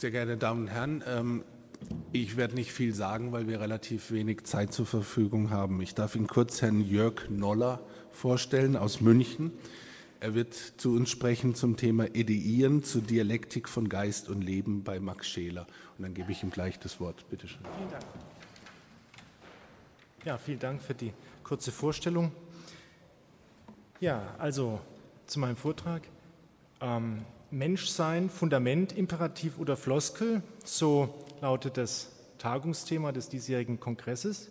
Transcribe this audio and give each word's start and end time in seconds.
Sehr 0.00 0.10
geehrte 0.10 0.38
Damen 0.38 0.62
und 0.62 0.68
Herren, 0.68 1.04
ähm, 1.06 1.44
ich 2.10 2.38
werde 2.38 2.54
nicht 2.54 2.72
viel 2.72 2.94
sagen, 2.94 3.32
weil 3.32 3.48
wir 3.48 3.60
relativ 3.60 4.12
wenig 4.12 4.44
Zeit 4.44 4.72
zur 4.72 4.86
Verfügung 4.86 5.50
haben. 5.50 5.82
Ich 5.82 5.94
darf 5.94 6.16
Ihnen 6.16 6.26
kurz 6.26 6.62
Herrn 6.62 6.80
Jörg 6.80 7.28
Noller 7.28 7.80
vorstellen 8.10 8.76
aus 8.76 9.02
München. 9.02 9.52
Er 10.18 10.34
wird 10.34 10.54
zu 10.54 10.94
uns 10.94 11.10
sprechen 11.10 11.54
zum 11.54 11.76
Thema 11.76 12.06
Edieren, 12.14 12.82
zur 12.82 13.02
Dialektik 13.02 13.68
von 13.68 13.90
Geist 13.90 14.30
und 14.30 14.40
Leben 14.40 14.84
bei 14.84 15.00
Max 15.00 15.28
Scheler. 15.28 15.66
Und 15.98 16.04
dann 16.04 16.14
gebe 16.14 16.32
ich 16.32 16.42
ihm 16.42 16.50
gleich 16.50 16.78
das 16.78 16.98
Wort. 16.98 17.28
Bitte 17.28 17.46
schön. 17.46 17.60
Vielen 17.76 17.90
Dank. 17.90 18.04
Ja, 20.24 20.38
vielen 20.38 20.60
Dank 20.60 20.80
für 20.80 20.94
die 20.94 21.12
kurze 21.44 21.72
Vorstellung. 21.72 22.32
Ja, 24.00 24.34
also 24.38 24.80
zu 25.26 25.40
meinem 25.40 25.56
Vortrag. 25.56 26.00
Ähm, 26.80 27.18
Menschsein, 27.52 28.30
Fundament, 28.30 28.96
Imperativ 28.96 29.58
oder 29.58 29.76
Floskel, 29.76 30.42
so 30.64 31.12
lautet 31.40 31.76
das 31.76 32.12
Tagungsthema 32.38 33.10
des 33.10 33.28
diesjährigen 33.28 33.80
Kongresses. 33.80 34.50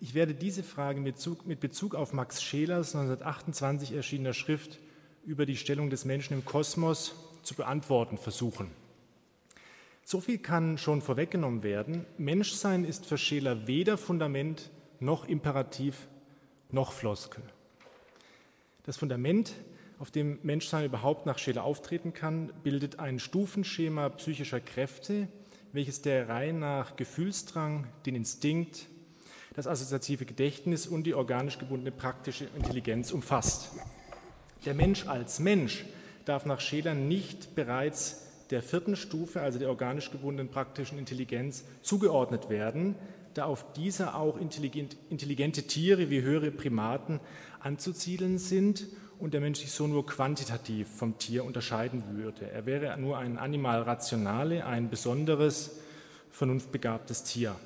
Ich 0.00 0.14
werde 0.14 0.34
diese 0.34 0.64
Frage 0.64 1.00
mit 1.00 1.60
Bezug, 1.60 1.94
auf 1.94 2.12
Max 2.12 2.42
Schelers 2.42 2.96
1928 2.96 3.92
erschienener 3.92 4.32
Schrift 4.32 4.80
über 5.24 5.46
die 5.46 5.56
Stellung 5.56 5.88
des 5.88 6.04
Menschen 6.04 6.34
im 6.34 6.44
Kosmos 6.44 7.14
zu 7.42 7.54
beantworten 7.54 8.18
versuchen. 8.18 8.70
So 10.04 10.20
viel 10.20 10.38
kann 10.38 10.76
schon 10.78 11.00
vorweggenommen 11.00 11.62
werden. 11.62 12.04
Menschsein 12.18 12.84
ist 12.84 13.06
für 13.06 13.18
Scheler 13.18 13.68
weder 13.68 13.96
Fundament 13.96 14.70
noch 14.98 15.28
Imperativ 15.28 16.08
noch 16.70 16.92
Floskel. 16.92 17.44
Das 18.82 18.96
Fundament 18.96 19.54
auf 19.98 20.10
dem 20.10 20.38
Menschsein 20.42 20.84
überhaupt 20.84 21.26
nach 21.26 21.38
Scheler 21.38 21.64
auftreten 21.64 22.12
kann, 22.12 22.52
bildet 22.62 22.98
ein 22.98 23.18
Stufenschema 23.18 24.08
psychischer 24.10 24.60
Kräfte, 24.60 25.28
welches 25.72 26.02
der 26.02 26.28
Reihe 26.28 26.52
nach 26.52 26.96
Gefühlsdrang, 26.96 27.86
den 28.06 28.14
Instinkt, 28.14 28.86
das 29.54 29.66
assoziative 29.66 30.24
Gedächtnis 30.24 30.86
und 30.86 31.04
die 31.04 31.14
organisch 31.14 31.58
gebundene 31.58 31.92
praktische 31.92 32.46
Intelligenz 32.56 33.12
umfasst. 33.12 33.70
Der 34.64 34.74
Mensch 34.74 35.06
als 35.06 35.38
Mensch 35.38 35.84
darf 36.24 36.46
nach 36.46 36.60
Scheler 36.60 36.94
nicht 36.94 37.54
bereits 37.54 38.22
der 38.50 38.62
vierten 38.62 38.96
Stufe, 38.96 39.40
also 39.40 39.58
der 39.58 39.68
organisch 39.68 40.10
gebundenen 40.10 40.50
praktischen 40.50 40.98
Intelligenz, 40.98 41.64
zugeordnet 41.82 42.48
werden, 42.48 42.96
da 43.34 43.44
auf 43.44 43.72
dieser 43.72 44.16
auch 44.16 44.38
intelligente 44.38 45.62
Tiere 45.64 46.10
wie 46.10 46.22
höhere 46.22 46.50
Primaten 46.50 47.20
anzusiedeln 47.60 48.38
sind 48.38 48.86
und 49.24 49.32
der 49.32 49.40
Mensch 49.40 49.60
sich 49.60 49.70
so 49.70 49.86
nur 49.86 50.04
quantitativ 50.04 50.86
vom 50.86 51.16
Tier 51.16 51.46
unterscheiden 51.46 52.04
würde. 52.10 52.50
Er 52.50 52.66
wäre 52.66 52.94
nur 52.98 53.16
ein 53.16 53.38
Animal 53.38 53.80
rationale, 53.80 54.66
ein 54.66 54.90
besonderes, 54.90 55.78
vernunftbegabtes 56.30 57.24
Tier. 57.24 57.56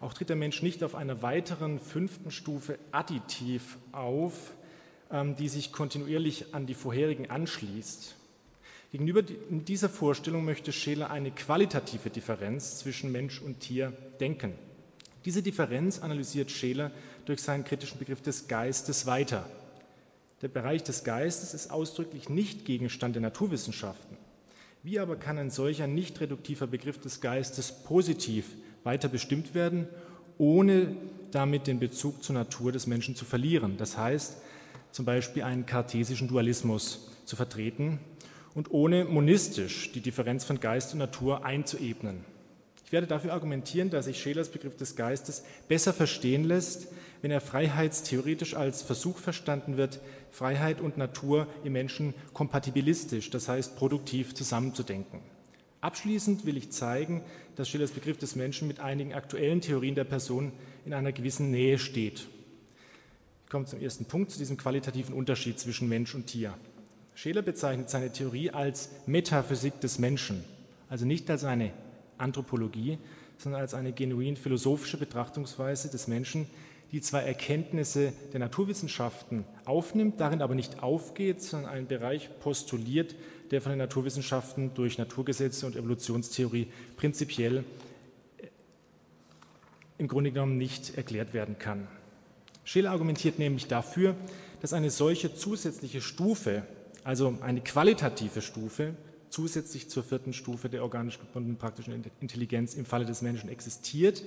Auch 0.00 0.14
tritt 0.14 0.30
der 0.30 0.36
Mensch 0.36 0.62
nicht 0.62 0.82
auf 0.82 0.94
einer 0.94 1.20
weiteren 1.20 1.80
fünften 1.80 2.30
Stufe 2.30 2.78
additiv 2.92 3.76
auf, 3.92 4.54
ähm, 5.10 5.36
die 5.36 5.50
sich 5.50 5.70
kontinuierlich 5.70 6.54
an 6.54 6.64
die 6.64 6.72
vorherigen 6.72 7.28
anschließt. 7.28 8.14
Gegenüber 8.90 9.20
dieser 9.20 9.90
Vorstellung 9.90 10.46
möchte 10.46 10.72
Scheler 10.72 11.10
eine 11.10 11.30
qualitative 11.30 12.08
Differenz 12.08 12.78
zwischen 12.78 13.12
Mensch 13.12 13.42
und 13.42 13.60
Tier 13.60 13.92
denken. 14.18 14.54
Diese 15.26 15.42
Differenz 15.42 15.98
analysiert 15.98 16.50
Scheler 16.50 16.90
durch 17.26 17.42
seinen 17.42 17.64
kritischen 17.64 17.98
Begriff 17.98 18.22
des 18.22 18.48
Geistes 18.48 19.04
weiter. 19.04 19.44
Der 20.42 20.48
Bereich 20.48 20.82
des 20.82 21.02
Geistes 21.02 21.54
ist 21.54 21.70
ausdrücklich 21.70 22.28
nicht 22.28 22.66
Gegenstand 22.66 23.14
der 23.14 23.22
Naturwissenschaften. 23.22 24.18
Wie 24.82 24.98
aber 24.98 25.16
kann 25.16 25.38
ein 25.38 25.50
solcher 25.50 25.86
nicht 25.86 26.20
reduktiver 26.20 26.66
Begriff 26.66 27.00
des 27.00 27.22
Geistes 27.22 27.72
positiv 27.72 28.46
weiter 28.84 29.08
bestimmt 29.08 29.54
werden, 29.54 29.88
ohne 30.36 30.94
damit 31.30 31.66
den 31.66 31.80
Bezug 31.80 32.22
zur 32.22 32.34
Natur 32.34 32.70
des 32.70 32.86
Menschen 32.86 33.16
zu 33.16 33.24
verlieren? 33.24 33.78
Das 33.78 33.96
heißt, 33.96 34.36
zum 34.92 35.06
Beispiel 35.06 35.42
einen 35.42 35.64
kartesischen 35.64 36.28
Dualismus 36.28 37.10
zu 37.24 37.34
vertreten 37.34 37.98
und 38.54 38.70
ohne 38.70 39.06
monistisch 39.06 39.90
die 39.92 40.00
Differenz 40.00 40.44
von 40.44 40.60
Geist 40.60 40.92
und 40.92 40.98
Natur 40.98 41.46
einzuebnen. 41.46 42.24
Ich 42.86 42.92
werde 42.92 43.08
dafür 43.08 43.32
argumentieren, 43.32 43.90
dass 43.90 44.04
sich 44.04 44.22
Schelers 44.22 44.48
Begriff 44.48 44.76
des 44.76 44.94
Geistes 44.94 45.42
besser 45.66 45.92
verstehen 45.92 46.44
lässt, 46.44 46.86
wenn 47.20 47.32
er 47.32 47.40
freiheitstheoretisch 47.40 48.54
als 48.54 48.82
Versuch 48.82 49.18
verstanden 49.18 49.76
wird, 49.76 49.98
Freiheit 50.30 50.80
und 50.80 50.96
Natur 50.96 51.48
im 51.64 51.72
Menschen 51.72 52.14
kompatibilistisch, 52.32 53.30
das 53.30 53.48
heißt 53.48 53.74
produktiv 53.74 54.34
zusammenzudenken. 54.34 55.18
Abschließend 55.80 56.46
will 56.46 56.56
ich 56.56 56.70
zeigen, 56.70 57.24
dass 57.56 57.68
Schillers 57.68 57.90
Begriff 57.90 58.18
des 58.18 58.36
Menschen 58.36 58.68
mit 58.68 58.78
einigen 58.78 59.14
aktuellen 59.14 59.60
Theorien 59.60 59.96
der 59.96 60.04
Person 60.04 60.52
in 60.84 60.94
einer 60.94 61.10
gewissen 61.10 61.50
Nähe 61.50 61.78
steht. 61.78 62.28
Ich 63.46 63.50
komme 63.50 63.64
zum 63.64 63.80
ersten 63.80 64.04
Punkt, 64.04 64.30
zu 64.30 64.38
diesem 64.38 64.58
qualitativen 64.58 65.12
Unterschied 65.12 65.58
zwischen 65.58 65.88
Mensch 65.88 66.14
und 66.14 66.28
Tier. 66.28 66.54
Scheler 67.16 67.42
bezeichnet 67.42 67.90
seine 67.90 68.12
Theorie 68.12 68.50
als 68.50 68.90
Metaphysik 69.06 69.80
des 69.80 69.98
Menschen, 69.98 70.44
also 70.88 71.04
nicht 71.04 71.28
als 71.30 71.42
eine 71.42 71.72
Anthropologie, 72.18 72.98
sondern 73.38 73.60
als 73.60 73.74
eine 73.74 73.92
genuin 73.92 74.36
philosophische 74.36 74.96
Betrachtungsweise 74.96 75.90
des 75.90 76.08
Menschen, 76.08 76.46
die 76.92 77.00
zwar 77.00 77.22
Erkenntnisse 77.22 78.12
der 78.32 78.40
Naturwissenschaften 78.40 79.44
aufnimmt, 79.64 80.20
darin 80.20 80.42
aber 80.42 80.54
nicht 80.54 80.82
aufgeht, 80.82 81.42
sondern 81.42 81.70
einen 81.70 81.86
Bereich 81.86 82.30
postuliert, 82.40 83.14
der 83.50 83.60
von 83.60 83.70
den 83.70 83.78
Naturwissenschaften 83.78 84.72
durch 84.74 84.98
Naturgesetze 84.98 85.66
und 85.66 85.76
Evolutionstheorie 85.76 86.68
prinzipiell 86.96 87.58
äh, 88.38 88.46
im 89.98 90.08
Grunde 90.08 90.32
genommen 90.32 90.58
nicht 90.58 90.96
erklärt 90.96 91.34
werden 91.34 91.58
kann. 91.58 91.88
Scheler 92.64 92.90
argumentiert 92.90 93.38
nämlich 93.38 93.66
dafür, 93.68 94.16
dass 94.60 94.72
eine 94.72 94.90
solche 94.90 95.34
zusätzliche 95.34 96.00
Stufe, 96.00 96.62
also 97.04 97.38
eine 97.40 97.60
qualitative 97.60 98.42
Stufe, 98.42 98.94
zusätzlich 99.30 99.88
zur 99.88 100.02
vierten 100.02 100.32
Stufe 100.32 100.68
der 100.68 100.82
organisch 100.82 101.18
gebundenen 101.18 101.58
praktischen 101.58 102.04
Intelligenz 102.20 102.74
im 102.74 102.84
Falle 102.84 103.04
des 103.04 103.22
Menschen 103.22 103.48
existiert, 103.48 104.22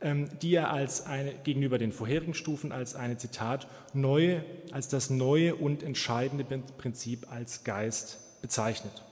ähm, 0.00 0.28
die 0.42 0.54
er 0.54 0.70
als 0.70 1.06
eine, 1.06 1.34
gegenüber 1.44 1.78
den 1.78 1.92
vorherigen 1.92 2.34
Stufen 2.34 2.70
als 2.70 2.94
eine, 2.94 3.16
Zitat, 3.16 3.66
neue, 3.94 4.44
als 4.70 4.88
das 4.88 5.10
neue 5.10 5.56
und 5.56 5.82
entscheidende 5.82 6.44
Prinzip 6.44 7.30
als 7.32 7.64
Geist 7.64 8.40
bezeichnet. 8.40 9.02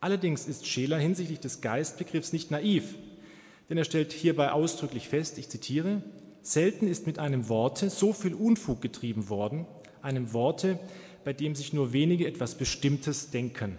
Allerdings 0.00 0.46
ist 0.46 0.66
Scheler 0.66 0.98
hinsichtlich 0.98 1.40
des 1.40 1.62
Geistbegriffs 1.62 2.32
nicht 2.32 2.50
naiv, 2.50 2.94
denn 3.68 3.78
er 3.78 3.84
stellt 3.84 4.12
hierbei 4.12 4.52
ausdrücklich 4.52 5.08
fest, 5.08 5.38
ich 5.38 5.48
zitiere, 5.48 6.02
selten 6.42 6.86
ist 6.86 7.06
mit 7.06 7.18
einem 7.18 7.48
Worte 7.48 7.88
so 7.90 8.12
viel 8.12 8.34
Unfug 8.34 8.82
getrieben 8.82 9.30
worden, 9.30 9.66
einem 10.02 10.32
Worte, 10.34 10.78
bei 11.24 11.32
dem 11.32 11.54
sich 11.54 11.72
nur 11.72 11.92
wenige 11.92 12.26
etwas 12.26 12.56
Bestimmtes 12.56 13.30
denken. 13.30 13.78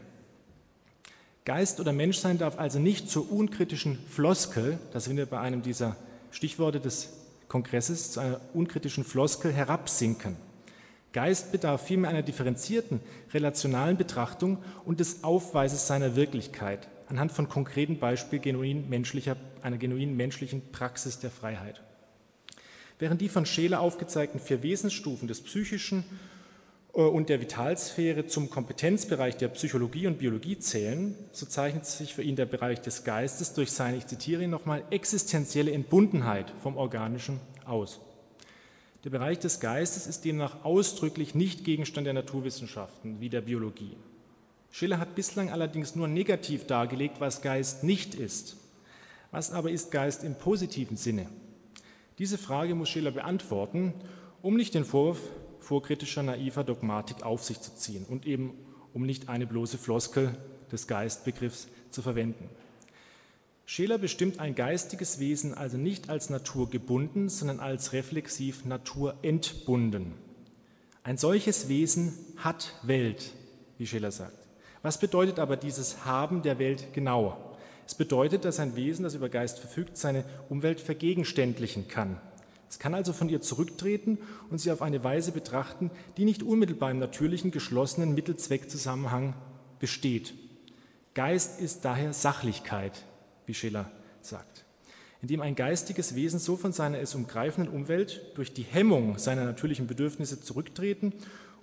Geist 1.45 1.79
oder 1.79 1.93
Menschsein 1.93 2.39
darf 2.39 2.57
also 2.57 2.79
nicht 2.79 3.07
zur 3.07 3.31
unkritischen 3.31 3.99
Floskel, 4.09 4.79
da 4.91 4.99
sind 4.99 5.15
wir 5.15 5.27
bei 5.27 5.39
einem 5.39 5.61
dieser 5.61 5.95
Stichworte 6.31 6.79
des 6.79 7.09
Kongresses, 7.47 8.11
zu 8.11 8.19
einer 8.19 8.41
unkritischen 8.55 9.03
Floskel 9.03 9.53
herabsinken. 9.53 10.35
Geist 11.13 11.51
bedarf 11.51 11.85
vielmehr 11.85 12.09
einer 12.09 12.23
differenzierten, 12.23 12.99
relationalen 13.31 13.95
Betrachtung 13.95 14.57
und 14.85 14.99
des 14.99 15.23
Aufweises 15.23 15.85
seiner 15.85 16.15
Wirklichkeit 16.15 16.89
anhand 17.07 17.31
von 17.31 17.47
konkreten 17.47 17.99
Beispielen 17.99 18.41
genuin 18.41 18.89
menschlicher, 18.89 19.37
einer 19.61 19.77
genuin 19.77 20.17
menschlichen 20.17 20.63
Praxis 20.71 21.19
der 21.19 21.29
Freiheit. 21.29 21.81
Während 22.97 23.21
die 23.21 23.29
von 23.29 23.45
Scheler 23.45 23.81
aufgezeigten 23.81 24.39
vier 24.39 24.63
Wesensstufen 24.63 25.27
des 25.27 25.41
Psychischen 25.41 26.03
und 26.95 27.27
der 27.27 27.41
Vitalsphäre 27.41 28.25
zum 28.25 28.49
Kompetenzbereich 28.49 29.35
der 29.35 29.49
Psychologie 29.49 30.07
und 30.07 30.17
Biologie 30.17 30.57
zählen, 30.59 31.13
so 31.33 31.45
zeichnet 31.45 31.85
sich 31.85 32.13
für 32.13 32.23
ihn 32.23 32.37
der 32.37 32.45
Bereich 32.45 32.79
des 32.79 33.03
Geistes 33.03 33.53
durch 33.53 33.73
seine, 33.73 33.97
ich 33.97 34.07
zitiere 34.07 34.43
ihn 34.43 34.49
nochmal, 34.49 34.81
existenzielle 34.91 35.73
Entbundenheit 35.73 36.53
vom 36.63 36.77
Organischen 36.77 37.41
aus. 37.65 37.99
Der 39.03 39.09
Bereich 39.09 39.39
des 39.39 39.59
Geistes 39.59 40.07
ist 40.07 40.23
demnach 40.23 40.63
ausdrücklich 40.63 41.35
nicht 41.35 41.65
Gegenstand 41.65 42.07
der 42.07 42.13
Naturwissenschaften 42.13 43.19
wie 43.19 43.29
der 43.29 43.41
Biologie. 43.41 43.97
Schiller 44.71 44.97
hat 44.97 45.15
bislang 45.15 45.51
allerdings 45.51 45.95
nur 45.95 46.07
negativ 46.07 46.65
dargelegt, 46.65 47.19
was 47.19 47.41
Geist 47.41 47.83
nicht 47.83 48.15
ist. 48.15 48.55
Was 49.31 49.51
aber 49.51 49.69
ist 49.69 49.91
Geist 49.91 50.23
im 50.23 50.35
positiven 50.35 50.95
Sinne? 50.95 51.27
Diese 52.19 52.37
Frage 52.37 52.73
muss 52.73 52.87
Schiller 52.87 53.11
beantworten, 53.11 53.93
um 54.41 54.55
nicht 54.55 54.73
den 54.73 54.85
Vorwurf 54.85 55.19
vorkritischer, 55.65 56.23
naiver 56.23 56.63
Dogmatik 56.63 57.23
auf 57.23 57.43
sich 57.43 57.59
zu 57.59 57.75
ziehen 57.75 58.05
und 58.07 58.25
eben 58.25 58.53
um 58.93 59.05
nicht 59.05 59.27
eine 59.27 59.47
bloße 59.47 59.77
Floskel 59.77 60.37
des 60.71 60.87
Geistbegriffs 60.87 61.67
zu 61.91 62.01
verwenden. 62.01 62.49
Scheler 63.65 63.97
bestimmt 63.97 64.39
ein 64.39 64.53
geistiges 64.53 65.19
Wesen 65.19 65.55
also 65.55 65.77
nicht 65.77 66.09
als 66.09 66.29
naturgebunden, 66.29 67.29
sondern 67.29 67.59
als 67.59 67.93
reflexiv 67.93 68.63
naturentbunden. 68.63 70.13
Ein 71.03 71.17
solches 71.17 71.67
Wesen 71.67 72.13
hat 72.37 72.73
Welt, 72.83 73.33
wie 73.77 73.87
Scheler 73.87 74.11
sagt, 74.11 74.37
Was 74.83 74.99
bedeutet 74.99 75.39
aber 75.39 75.57
dieses 75.57 76.05
Haben 76.05 76.43
der 76.43 76.59
Welt 76.59 76.93
genau? 76.93 77.55
Es 77.87 77.95
bedeutet, 77.95 78.45
dass 78.45 78.59
ein 78.59 78.75
Wesen, 78.75 79.03
das 79.03 79.15
über 79.15 79.29
Geist 79.29 79.59
verfügt, 79.59 79.97
seine 79.97 80.25
Umwelt 80.49 80.79
vergegenständlichen 80.79 81.87
kann. 81.87 82.19
Es 82.69 82.79
kann 82.79 82.93
also 82.93 83.13
von 83.13 83.29
ihr 83.29 83.41
zurücktreten 83.41 84.17
und 84.49 84.59
sie 84.59 84.71
auf 84.71 84.81
eine 84.81 85.03
Weise 85.03 85.31
betrachten, 85.31 85.91
die 86.17 86.25
nicht 86.25 86.43
unmittelbar 86.43 86.91
im 86.91 86.99
natürlichen, 86.99 87.51
geschlossenen 87.51 88.13
Mittelzweckzusammenhang 88.15 89.33
besteht. 89.79 90.33
Geist 91.13 91.61
ist 91.61 91.85
daher 91.85 92.13
Sachlichkeit, 92.13 93.03
wie 93.45 93.53
Schiller 93.53 93.89
sagt. 94.21 94.65
Indem 95.21 95.41
ein 95.41 95.55
geistiges 95.55 96.15
Wesen 96.15 96.39
so 96.39 96.57
von 96.57 96.73
seiner 96.73 96.99
es 96.99 97.15
umgreifenden 97.15 97.73
Umwelt 97.73 98.21
durch 98.35 98.53
die 98.53 98.63
Hemmung 98.63 99.17
seiner 99.17 99.45
natürlichen 99.45 99.87
Bedürfnisse 99.87 100.41
zurücktreten 100.41 101.13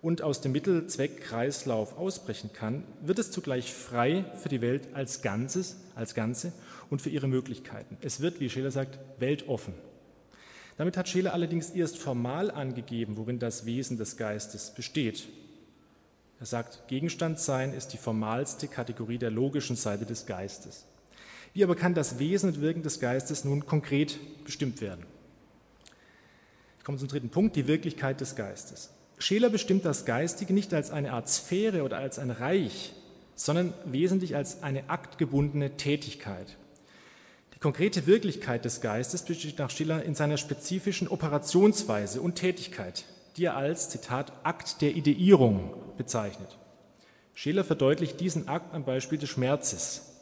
und 0.01 0.23
aus 0.23 0.41
dem 0.41 0.53
Mittelzweckkreislauf 0.53 1.97
ausbrechen 1.97 2.51
kann, 2.53 2.85
wird 3.03 3.19
es 3.19 3.31
zugleich 3.31 3.73
frei 3.73 4.25
für 4.43 4.49
die 4.49 4.61
Welt 4.61 4.89
als 4.95 5.23
Ganzes, 5.23 5.77
als 5.95 6.15
Ganze 6.15 6.53
und 6.91 7.03
für 7.03 7.11
ihre 7.11 7.29
Möglichkeiten. 7.29 7.97
Es 8.01 8.21
wird, 8.21 8.41
wie 8.41 8.51
Scheler 8.51 8.71
sagt, 8.73 8.99
weltoffen. 9.21 9.75
Damit 10.77 10.97
hat 10.97 11.09
Scheler 11.09 11.35
allerdings 11.35 11.71
erst 11.71 11.99
formal 11.99 12.51
angegeben, 12.51 13.17
worin 13.17 13.39
das 13.39 13.67
Wesen 13.67 13.99
des 13.99 14.17
Geistes 14.17 14.73
besteht. 14.75 15.29
Er 16.41 16.47
sagt, 16.47 16.89
Gegenstandsein 16.89 17.73
ist 17.73 17.93
die 17.93 17.99
formalste 17.99 18.67
Kategorie 18.67 19.19
der 19.19 19.31
logischen 19.31 19.77
Seite 19.77 20.07
des 20.07 20.27
Geistes. 20.27 20.87
Wie 21.55 21.63
aber 21.63 21.77
kann 21.77 21.95
das 21.95 22.19
Wesen 22.19 22.49
und 22.49 22.61
Wirken 22.61 22.83
des 22.83 22.99
Geistes 22.99 23.45
nun 23.45 23.67
konkret 23.67 24.19
bestimmt 24.45 24.81
werden? 24.81 25.05
Ich 26.79 26.85
komme 26.85 26.99
zum 26.99 27.09
dritten 27.09 27.29
Punkt, 27.29 27.55
die 27.55 27.69
Wirklichkeit 27.69 28.21
des 28.21 28.35
Geistes. 28.35 28.91
Scheler 29.19 29.51
bestimmt 29.51 29.85
das 29.85 30.05
Geistige 30.05 30.53
nicht 30.53 30.75
als 30.75 30.91
eine 30.91 31.13
Art 31.13 31.29
Sphäre 31.29 31.85
oder 31.85 31.99
als 31.99 32.19
ein 32.19 32.31
Reich, 32.31 32.93
sondern 33.37 33.73
wesentlich 33.85 34.35
als 34.35 34.65
eine 34.65 34.91
aktgebundene 34.91 35.77
Tätigkeit. 35.77 36.57
Konkrete 37.63 38.09
Wirklichkeit 38.09 38.65
des 38.65 38.81
Geistes 38.81 39.23
besteht 39.23 39.61
nach 39.61 39.71
Schiller 39.71 40.03
in 40.03 40.17
seiner 40.17 40.37
spezifischen 40.37 41.07
Operationsweise 41.07 42.21
und 42.21 42.35
Tätigkeit, 42.35 43.05
die 43.37 43.45
er 43.45 43.57
als, 43.57 43.89
Zitat, 43.89 44.33
Akt 44.43 44.83
der 44.83 44.97
Ideierung 44.97 45.73
bezeichnet. 45.97 46.59
Scheler 47.35 47.63
verdeutlicht 47.63 48.19
diesen 48.19 48.49
Akt 48.49 48.75
am 48.75 48.85
Beispiel 48.85 49.17
des 49.17 49.29
Schmerzes, 49.29 50.13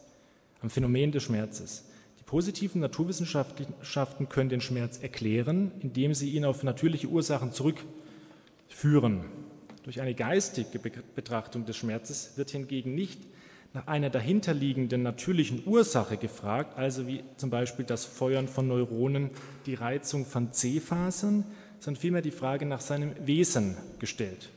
am 0.60 0.69
Phänomen 0.69 1.12
des 1.12 1.22
Schmerzes. 1.22 1.84
Die 2.19 2.25
positiven 2.25 2.82
Naturwissenschaften 2.82 4.28
können 4.28 4.50
den 4.50 4.60
Schmerz 4.60 4.98
erklären, 4.98 5.72
indem 5.81 6.12
sie 6.12 6.28
ihn 6.32 6.44
auf 6.44 6.62
natürliche 6.62 7.06
Ursachen 7.06 7.54
zurück 7.54 7.82
führen. 8.69 9.25
Durch 9.84 10.02
eine 10.02 10.14
geistige 10.14 10.78
Betrachtung 10.78 11.64
des 11.64 11.78
Schmerzes 11.78 12.32
wird 12.36 12.50
hingegen 12.50 12.94
nicht 12.94 13.19
nach 13.72 13.87
einer 13.87 14.11
dahinterliegenden 14.11 15.02
natürlichen 15.02 15.62
Ursache 15.64 16.17
gefragt, 16.17 16.76
also 16.76 17.06
wie 17.06 17.22
zum 17.37 17.50
Beispiel 17.50 17.84
das 17.84 18.05
Feuern 18.05 18.49
von 18.49 18.67
Neuronen, 18.67 19.31
die 19.67 19.75
Reizung 19.75 20.26
von 20.26 20.52
C-Fasern, 20.52 21.44
sondern 21.78 22.00
vielmehr 22.00 22.22
die 22.22 22.32
Frage 22.32 22.67
nach 22.67 22.81
seinem 22.81 23.12
Wesen 23.25 23.76
gestellt. 23.99 24.50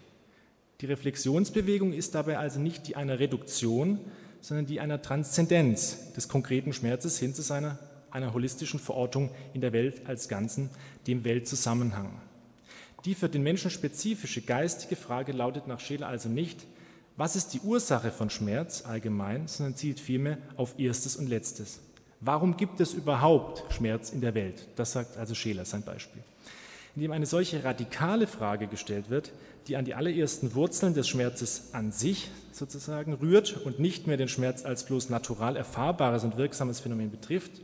Die 0.81 0.87
Reflexionsbewegung 0.87 1.93
ist 1.93 2.15
dabei 2.15 2.37
also 2.37 2.59
nicht 2.59 2.87
die 2.87 2.95
einer 2.95 3.19
Reduktion, 3.19 3.99
sondern 4.41 4.65
die 4.65 4.79
einer 4.79 5.01
Transzendenz 5.01 6.11
des 6.13 6.27
konkreten 6.27 6.73
Schmerzes 6.73 7.17
hin 7.17 7.33
zu 7.33 7.41
seiner 7.41 7.79
einer 8.11 8.33
holistischen 8.33 8.79
Verortung 8.79 9.31
in 9.53 9.61
der 9.61 9.73
Welt 9.73 10.01
als 10.05 10.27
Ganzen, 10.27 10.69
dem 11.07 11.23
Weltzusammenhang. 11.23 12.21
Die 13.05 13.15
für 13.15 13.27
den 13.27 13.43
Menschen 13.43 13.71
spezifische 13.71 14.41
geistige 14.41 14.95
Frage 14.95 15.31
lautet 15.31 15.67
nach 15.67 15.79
Scheler 15.79 16.07
also 16.07 16.29
nicht, 16.29 16.65
was 17.15 17.35
ist 17.35 17.53
die 17.53 17.59
Ursache 17.59 18.11
von 18.11 18.29
Schmerz 18.29 18.83
allgemein, 18.85 19.47
sondern 19.47 19.75
zielt 19.75 19.99
vielmehr 19.99 20.37
auf 20.57 20.79
Erstes 20.79 21.15
und 21.15 21.27
Letztes. 21.27 21.79
Warum 22.21 22.57
gibt 22.57 22.79
es 22.79 22.93
überhaupt 22.93 23.71
Schmerz 23.73 24.11
in 24.11 24.21
der 24.21 24.33
Welt? 24.33 24.67
Das 24.75 24.93
sagt 24.93 25.17
also 25.17 25.35
Scheler, 25.35 25.65
sein 25.65 25.83
Beispiel. 25.83 26.23
Indem 26.95 27.11
eine 27.11 27.25
solche 27.25 27.63
radikale 27.63 28.27
Frage 28.27 28.67
gestellt 28.67 29.09
wird, 29.09 29.31
die 29.67 29.75
an 29.75 29.85
die 29.85 29.93
allerersten 29.93 30.55
Wurzeln 30.55 30.93
des 30.93 31.07
Schmerzes 31.07 31.73
an 31.73 31.91
sich 31.91 32.29
sozusagen 32.51 33.13
rührt 33.13 33.57
und 33.65 33.79
nicht 33.79 34.07
mehr 34.07 34.17
den 34.17 34.27
Schmerz 34.27 34.63
als 34.65 34.85
bloß 34.85 35.09
natural 35.09 35.55
erfahrbares 35.55 36.23
und 36.23 36.37
wirksames 36.37 36.79
Phänomen 36.79 37.11
betrifft 37.11 37.61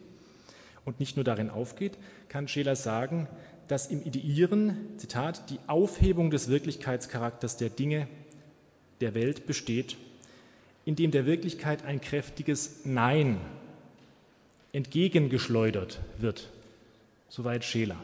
und 0.85 0.99
nicht 0.99 1.15
nur 1.15 1.23
darin 1.23 1.49
aufgeht, 1.49 1.97
kann 2.27 2.47
Scheler 2.47 2.75
sagen, 2.75 3.27
dass 3.67 3.87
im 3.87 4.01
Ideieren, 4.01 4.97
Zitat, 4.97 5.49
die 5.51 5.59
Aufhebung 5.67 6.31
des 6.31 6.49
Wirklichkeitscharakters 6.49 7.57
der 7.57 7.69
Dinge 7.69 8.07
der 9.01 9.13
Welt 9.13 9.45
besteht, 9.47 9.97
indem 10.85 11.11
der 11.11 11.25
Wirklichkeit 11.25 11.85
ein 11.85 12.01
kräftiges 12.01 12.81
Nein 12.85 13.39
entgegengeschleudert 14.71 15.99
wird. 16.17 16.49
Soweit 17.27 17.63
Scheler. 17.63 17.97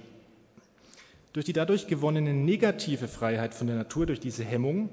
Durch 1.33 1.45
die 1.45 1.53
dadurch 1.53 1.87
gewonnene 1.87 2.33
negative 2.33 3.07
Freiheit 3.07 3.53
von 3.53 3.67
der 3.67 3.75
Natur, 3.75 4.05
durch 4.05 4.19
diese 4.19 4.43
Hemmung, 4.43 4.89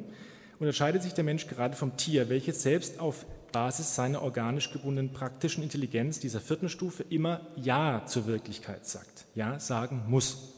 unterscheidet 0.58 1.02
sich 1.02 1.12
der 1.12 1.24
Mensch 1.24 1.46
gerade 1.46 1.76
vom 1.76 1.96
Tier, 1.96 2.28
welches 2.28 2.62
selbst 2.62 2.98
auf 2.98 3.26
Basis 3.52 3.94
seiner 3.94 4.22
organisch 4.22 4.72
gebundenen 4.72 5.12
praktischen 5.12 5.62
Intelligenz 5.62 6.18
dieser 6.18 6.40
vierten 6.40 6.68
Stufe 6.68 7.04
immer 7.10 7.42
Ja 7.56 8.04
zur 8.06 8.26
Wirklichkeit 8.26 8.86
sagt, 8.86 9.26
Ja 9.34 9.60
sagen 9.60 10.04
muss. 10.08 10.54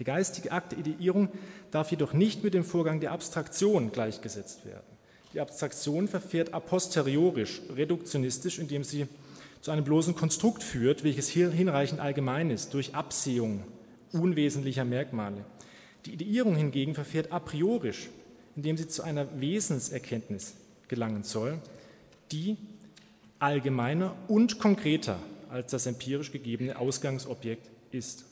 Der 0.00 0.06
geistige 0.06 0.50
Akt 0.50 0.72
der 0.72 0.78
Ideierung 0.78 1.28
darf 1.70 1.90
jedoch 1.90 2.14
nicht 2.14 2.42
mit 2.42 2.54
dem 2.54 2.64
Vorgang 2.64 3.00
der 3.00 3.12
Abstraktion 3.12 3.92
gleichgesetzt 3.92 4.64
werden. 4.64 4.86
Die 5.34 5.40
Abstraktion 5.40 6.08
verfährt 6.08 6.54
a 6.54 6.58
posteriorisch, 6.58 7.60
reduktionistisch, 7.76 8.58
indem 8.58 8.82
sie 8.82 9.06
zu 9.60 9.70
einem 9.70 9.84
bloßen 9.84 10.14
Konstrukt 10.14 10.62
führt, 10.62 11.04
welches 11.04 11.28
hier 11.28 11.50
hinreichend 11.50 12.00
allgemein 12.00 12.50
ist, 12.50 12.72
durch 12.72 12.94
Absehung 12.94 13.62
unwesentlicher 14.12 14.86
Merkmale. 14.86 15.44
Die 16.06 16.14
Ideierung 16.14 16.56
hingegen 16.56 16.94
verfährt 16.94 17.30
a 17.30 17.38
priorisch, 17.38 18.08
indem 18.56 18.78
sie 18.78 18.88
zu 18.88 19.02
einer 19.02 19.26
Wesenserkenntnis 19.38 20.54
gelangen 20.88 21.24
soll, 21.24 21.58
die 22.32 22.56
allgemeiner 23.38 24.16
und 24.28 24.58
konkreter 24.58 25.20
als 25.50 25.72
das 25.72 25.84
empirisch 25.84 26.32
gegebene 26.32 26.78
Ausgangsobjekt 26.78 27.68
ist. 27.90 28.29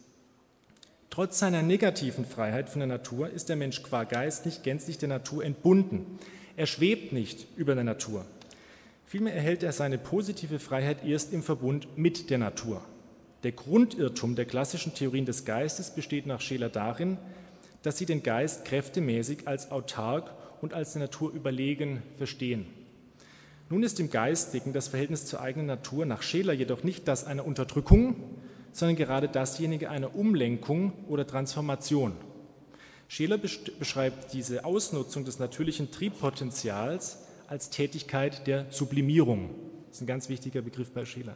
Trotz 1.19 1.41
seiner 1.41 1.62
negativen 1.62 2.25
Freiheit 2.25 2.69
von 2.69 2.79
der 2.79 2.87
Natur 2.87 3.29
ist 3.29 3.49
der 3.49 3.56
Mensch 3.56 3.82
qua 3.82 4.05
Geist 4.05 4.47
nicht 4.47 4.62
gänzlich 4.62 4.99
der 4.99 5.09
Natur 5.09 5.44
entbunden. 5.44 6.06
Er 6.56 6.67
schwebt 6.67 7.12
nicht 7.12 7.49
über 7.56 7.75
der 7.75 7.82
Natur. 7.82 8.25
Vielmehr 9.05 9.35
erhält 9.35 9.65
er 9.65 9.73
seine 9.73 9.99
positive 9.99 10.61
Freiheit 10.61 11.05
erst 11.05 11.32
im 11.32 11.43
Verbund 11.43 11.98
mit 11.98 12.31
der 12.31 12.39
Natur. 12.39 12.84
Der 13.43 13.51
Grundirrtum 13.51 14.37
der 14.37 14.44
klassischen 14.44 14.94
Theorien 14.94 15.25
des 15.25 15.44
Geistes 15.44 15.91
besteht 15.91 16.27
nach 16.27 16.41
Scheler 16.41 16.69
darin, 16.69 17.19
dass 17.82 17.98
sie 17.98 18.06
den 18.06 18.22
Geist 18.22 18.65
kräftemäßig 18.65 19.48
als 19.48 19.72
autark 19.72 20.31
und 20.60 20.72
als 20.72 20.93
der 20.93 21.03
Natur 21.03 21.32
überlegen 21.32 22.01
verstehen. 22.17 22.65
Nun 23.70 23.82
ist 23.82 23.98
im 23.98 24.10
Geistigen 24.10 24.72
das 24.72 24.87
Verhältnis 24.87 25.27
zur 25.27 25.41
eigenen 25.41 25.67
Natur 25.67 26.06
nach 26.06 26.22
Scheler 26.22 26.53
jedoch 26.53 26.84
nicht 26.84 27.08
das 27.08 27.25
einer 27.25 27.44
Unterdrückung, 27.44 28.38
sondern 28.72 28.96
gerade 28.96 29.29
dasjenige 29.29 29.91
einer 29.91 30.15
Umlenkung 30.15 30.93
oder 31.08 31.27
Transformation. 31.27 32.13
Scheler 33.08 33.39
beschreibt 33.39 34.32
diese 34.34 34.65
Ausnutzung 34.65 35.25
des 35.25 35.39
natürlichen 35.39 35.91
Triebpotenzials 35.91 37.25
als 37.46 37.70
Tätigkeit 37.70 38.46
der 38.46 38.67
Sublimierung. 38.70 39.51
Das 39.87 39.96
ist 39.96 40.03
ein 40.03 40.06
ganz 40.06 40.29
wichtiger 40.29 40.60
Begriff 40.60 40.91
bei 40.93 41.06
Scheler. 41.06 41.34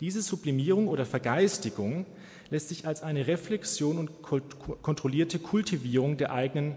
Diese 0.00 0.22
Sublimierung 0.22 0.88
oder 0.88 1.04
Vergeistigung 1.04 2.06
lässt 2.48 2.70
sich 2.70 2.86
als 2.86 3.02
eine 3.02 3.26
Reflexion 3.26 3.98
und 3.98 4.22
kontrollierte 4.22 5.38
Kultivierung 5.38 6.16
der 6.16 6.32
eigenen 6.32 6.74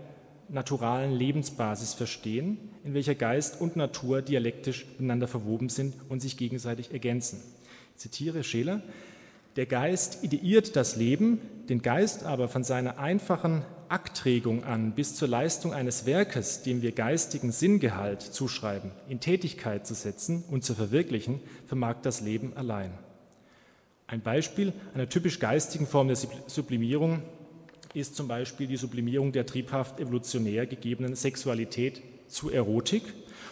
naturalen 0.49 1.13
Lebensbasis 1.13 1.93
verstehen, 1.93 2.57
in 2.83 2.93
welcher 2.93 3.15
Geist 3.15 3.61
und 3.61 3.77
Natur 3.77 4.21
dialektisch 4.21 4.85
miteinander 4.91 5.29
verwoben 5.29 5.69
sind 5.69 5.95
und 6.09 6.21
sich 6.21 6.35
gegenseitig 6.35 6.91
ergänzen. 6.91 7.41
Ich 7.95 8.01
zitiere 8.01 8.43
Scheler, 8.43 8.81
der 9.55 9.65
Geist 9.67 10.23
ideiert 10.23 10.75
das 10.75 10.95
Leben, 10.95 11.39
den 11.69 11.81
Geist 11.81 12.23
aber 12.23 12.47
von 12.47 12.63
seiner 12.63 12.97
einfachen 12.97 13.63
Aktregung 13.87 14.63
an 14.63 14.93
bis 14.93 15.15
zur 15.15 15.27
Leistung 15.27 15.73
eines 15.73 16.07
Werkes, 16.07 16.63
dem 16.63 16.81
wir 16.81 16.91
geistigen 16.91 17.51
Sinngehalt 17.51 18.21
zuschreiben, 18.21 18.91
in 19.07 19.19
Tätigkeit 19.19 19.85
zu 19.85 19.93
setzen 19.93 20.43
und 20.49 20.63
zu 20.63 20.73
verwirklichen, 20.73 21.39
vermag 21.67 21.97
das 22.01 22.19
Leben 22.19 22.57
allein. 22.57 22.91
Ein 24.07 24.21
Beispiel 24.21 24.73
einer 24.95 25.07
typisch 25.07 25.39
geistigen 25.39 25.85
Form 25.85 26.07
der 26.07 26.17
Sublimierung 26.47 27.21
ist 27.93 28.15
zum 28.15 28.27
Beispiel 28.27 28.65
die 28.65 28.77
Sublimierung 28.77 29.31
der 29.31 29.45
triebhaft 29.45 29.99
evolutionär 29.99 30.65
gegebenen 30.65 31.15
Sexualität 31.15 32.01
zu 32.27 32.49
Erotik 32.49 33.03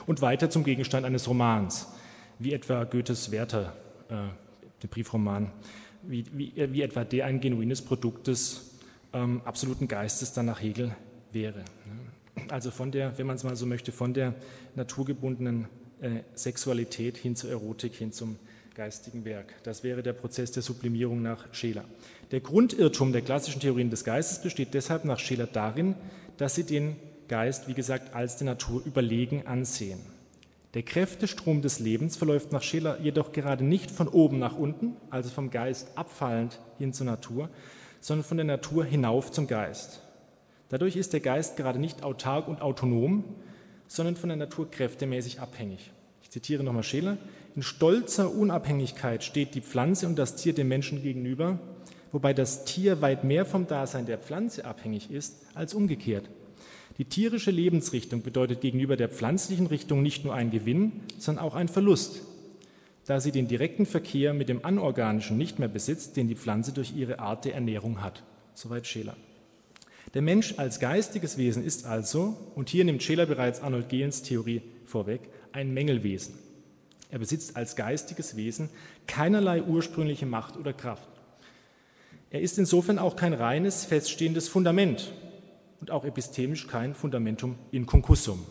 und 0.07 0.21
weiter 0.21 0.49
zum 0.49 0.63
Gegenstand 0.63 1.05
eines 1.05 1.27
Romans, 1.27 1.87
wie 2.39 2.53
etwa 2.53 2.83
Goethes 2.85 3.31
Werther, 3.31 3.73
äh, 4.09 4.15
den 4.81 4.89
Briefroman 4.89 5.51
wie, 6.03 6.25
wie, 6.33 6.53
wie 6.55 6.81
etwa 6.81 7.03
der 7.03 7.25
ein 7.25 7.41
genuines 7.41 7.81
Produkt 7.81 8.27
des 8.27 8.71
ähm, 9.13 9.41
absoluten 9.45 9.87
Geistes 9.87 10.33
dann 10.33 10.47
nach 10.47 10.61
Hegel 10.61 10.95
wäre. 11.31 11.63
Also 12.49 12.71
von 12.71 12.91
der, 12.91 13.17
wenn 13.17 13.27
man 13.27 13.35
es 13.35 13.43
mal 13.43 13.55
so 13.55 13.65
möchte, 13.65 13.91
von 13.91 14.13
der 14.13 14.33
naturgebundenen 14.75 15.67
äh, 16.01 16.21
Sexualität 16.33 17.17
hin 17.17 17.35
zur 17.35 17.51
Erotik, 17.51 17.93
hin 17.95 18.11
zum 18.11 18.37
geistigen 18.73 19.25
Werk. 19.25 19.53
Das 19.63 19.83
wäre 19.83 20.01
der 20.01 20.13
Prozess 20.13 20.51
der 20.51 20.63
Sublimierung 20.63 21.21
nach 21.21 21.53
Scheler. 21.53 21.83
Der 22.31 22.39
Grundirrtum 22.39 23.11
der 23.11 23.21
klassischen 23.21 23.59
Theorien 23.59 23.89
des 23.89 24.03
Geistes 24.03 24.41
besteht 24.41 24.73
deshalb 24.73 25.03
nach 25.03 25.19
Scheler 25.19 25.47
darin, 25.47 25.95
dass 26.37 26.55
sie 26.55 26.63
den 26.63 26.95
Geist, 27.27 27.67
wie 27.67 27.73
gesagt, 27.73 28.15
als 28.15 28.37
der 28.37 28.45
Natur 28.45 28.81
überlegen 28.85 29.45
ansehen. 29.45 29.99
Der 30.73 30.83
Kräftestrom 30.83 31.61
des 31.61 31.79
Lebens 31.79 32.15
verläuft 32.15 32.53
nach 32.53 32.61
Scheler 32.61 32.97
jedoch 33.01 33.33
gerade 33.33 33.63
nicht 33.63 33.91
von 33.91 34.07
oben 34.07 34.39
nach 34.39 34.57
unten, 34.57 34.95
also 35.09 35.29
vom 35.29 35.51
Geist 35.51 35.97
abfallend 35.97 36.59
hin 36.77 36.93
zur 36.93 37.07
Natur, 37.07 37.49
sondern 37.99 38.23
von 38.23 38.37
der 38.37 38.45
Natur 38.45 38.85
hinauf 38.85 39.31
zum 39.31 39.47
Geist. 39.47 40.01
Dadurch 40.69 40.95
ist 40.95 41.11
der 41.11 41.19
Geist 41.19 41.57
gerade 41.57 41.77
nicht 41.77 42.03
autark 42.03 42.47
und 42.47 42.61
autonom, 42.61 43.25
sondern 43.87 44.15
von 44.15 44.29
der 44.29 44.37
Natur 44.37 44.71
kräftemäßig 44.71 45.41
abhängig. 45.41 45.91
Ich 46.23 46.29
zitiere 46.29 46.63
nochmal 46.63 46.83
Scheler. 46.83 47.17
In 47.53 47.63
stolzer 47.63 48.33
Unabhängigkeit 48.33 49.25
steht 49.25 49.53
die 49.53 49.61
Pflanze 49.61 50.07
und 50.07 50.17
das 50.17 50.37
Tier 50.37 50.53
dem 50.53 50.69
Menschen 50.69 51.03
gegenüber, 51.03 51.59
wobei 52.13 52.33
das 52.33 52.63
Tier 52.63 53.01
weit 53.01 53.25
mehr 53.25 53.45
vom 53.45 53.67
Dasein 53.67 54.05
der 54.05 54.17
Pflanze 54.17 54.63
abhängig 54.63 55.11
ist 55.11 55.45
als 55.53 55.73
umgekehrt. 55.73 56.29
Die 57.01 57.09
tierische 57.09 57.49
Lebensrichtung 57.49 58.21
bedeutet 58.21 58.61
gegenüber 58.61 58.95
der 58.95 59.09
pflanzlichen 59.09 59.65
Richtung 59.65 60.03
nicht 60.03 60.23
nur 60.23 60.35
einen 60.35 60.51
Gewinn, 60.51 60.91
sondern 61.17 61.43
auch 61.43 61.55
einen 61.55 61.67
Verlust, 61.67 62.21
da 63.07 63.19
sie 63.19 63.31
den 63.31 63.47
direkten 63.47 63.87
Verkehr 63.87 64.35
mit 64.35 64.49
dem 64.49 64.63
Anorganischen 64.63 65.35
nicht 65.35 65.57
mehr 65.57 65.67
besitzt, 65.67 66.15
den 66.15 66.27
die 66.27 66.35
Pflanze 66.35 66.73
durch 66.73 66.95
ihre 66.95 67.17
Art 67.17 67.43
der 67.45 67.55
Ernährung 67.55 68.03
hat. 68.03 68.21
Soweit 68.53 68.85
Scheler. 68.85 69.17
Der 70.13 70.21
Mensch 70.21 70.53
als 70.57 70.79
geistiges 70.79 71.39
Wesen 71.39 71.65
ist 71.65 71.87
also, 71.87 72.37
und 72.53 72.69
hier 72.69 72.85
nimmt 72.85 73.01
Scheler 73.01 73.25
bereits 73.25 73.61
Arnold 73.61 73.89
Gehlens 73.89 74.21
Theorie 74.21 74.61
vorweg, 74.85 75.21
ein 75.53 75.73
Mängelwesen. 75.73 76.35
Er 77.09 77.17
besitzt 77.17 77.55
als 77.55 77.75
geistiges 77.75 78.35
Wesen 78.35 78.69
keinerlei 79.07 79.63
ursprüngliche 79.63 80.27
Macht 80.27 80.55
oder 80.55 80.71
Kraft. 80.71 81.09
Er 82.29 82.41
ist 82.41 82.59
insofern 82.59 82.99
auch 82.99 83.15
kein 83.15 83.33
reines, 83.33 83.85
feststehendes 83.85 84.49
Fundament 84.49 85.11
und 85.81 85.91
auch 85.91 86.05
epistemisch 86.05 86.67
kein 86.67 86.93
Fundamentum 86.93 87.57
in 87.71 87.85
concussum. 87.85 88.45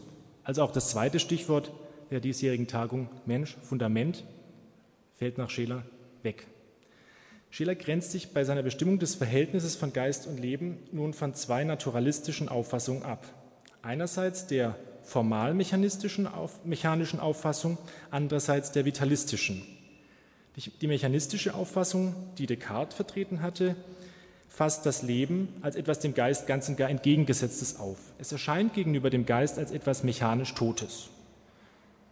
Also 0.44 0.62
auch 0.62 0.72
das 0.72 0.90
zweite 0.90 1.20
Stichwort 1.20 1.72
der 2.10 2.20
diesjährigen 2.20 2.66
Tagung 2.66 3.08
Mensch, 3.24 3.56
Fundament, 3.62 4.24
fällt 5.16 5.38
nach 5.38 5.48
Scheler 5.48 5.84
weg. 6.22 6.46
Scheler 7.50 7.74
grenzt 7.74 8.12
sich 8.12 8.32
bei 8.32 8.44
seiner 8.44 8.62
Bestimmung 8.62 8.98
des 8.98 9.14
Verhältnisses 9.14 9.76
von 9.76 9.92
Geist 9.92 10.26
und 10.26 10.38
Leben 10.38 10.78
nun 10.92 11.14
von 11.14 11.34
zwei 11.34 11.64
naturalistischen 11.64 12.48
Auffassungen 12.48 13.04
ab. 13.04 13.26
Einerseits 13.82 14.46
der 14.46 14.76
formal-mechanistischen 15.02 16.28
mechanischen 16.64 17.20
Auffassung, 17.20 17.78
andererseits 18.10 18.72
der 18.72 18.84
vitalistischen. 18.84 19.62
Die 20.80 20.86
mechanistische 20.86 21.54
Auffassung, 21.54 22.14
die 22.38 22.46
Descartes 22.46 22.94
vertreten 22.94 23.40
hatte, 23.40 23.76
fasst 24.50 24.84
das 24.84 25.00
Leben 25.00 25.48
als 25.62 25.76
etwas 25.76 26.00
dem 26.00 26.12
Geist 26.12 26.46
ganz 26.46 26.68
und 26.68 26.76
gar 26.76 26.90
entgegengesetztes 26.90 27.80
auf. 27.80 27.96
Es 28.18 28.32
erscheint 28.32 28.74
gegenüber 28.74 29.08
dem 29.08 29.24
Geist 29.24 29.56
als 29.56 29.72
etwas 29.72 30.04
mechanisch 30.04 30.54
Totes. 30.54 31.08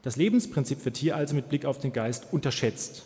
Das 0.00 0.16
Lebensprinzip 0.16 0.82
wird 0.86 0.96
hier 0.96 1.16
also 1.16 1.34
mit 1.34 1.50
Blick 1.50 1.66
auf 1.66 1.78
den 1.78 1.92
Geist 1.92 2.28
unterschätzt. 2.32 3.04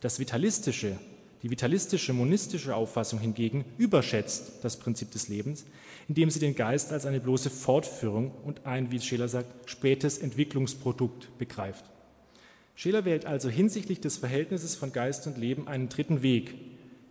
Das 0.00 0.18
Vitalistische 0.18 0.98
die 1.44 1.50
vitalistische, 1.50 2.14
monistische 2.14 2.74
Auffassung 2.74 3.20
hingegen 3.20 3.66
überschätzt 3.76 4.52
das 4.62 4.78
Prinzip 4.78 5.10
des 5.10 5.28
Lebens, 5.28 5.66
indem 6.08 6.30
sie 6.30 6.38
den 6.38 6.54
Geist 6.54 6.90
als 6.90 7.04
eine 7.04 7.20
bloße 7.20 7.50
Fortführung 7.50 8.30
und 8.44 8.64
ein, 8.64 8.90
wie 8.90 8.98
Scheler 8.98 9.28
sagt, 9.28 9.68
spätes 9.68 10.16
Entwicklungsprodukt 10.16 11.36
begreift. 11.36 11.84
Scheler 12.74 13.04
wählt 13.04 13.26
also 13.26 13.50
hinsichtlich 13.50 14.00
des 14.00 14.16
Verhältnisses 14.16 14.74
von 14.74 14.90
Geist 14.94 15.26
und 15.26 15.36
Leben 15.36 15.68
einen 15.68 15.90
dritten 15.90 16.22
Weg. 16.22 16.54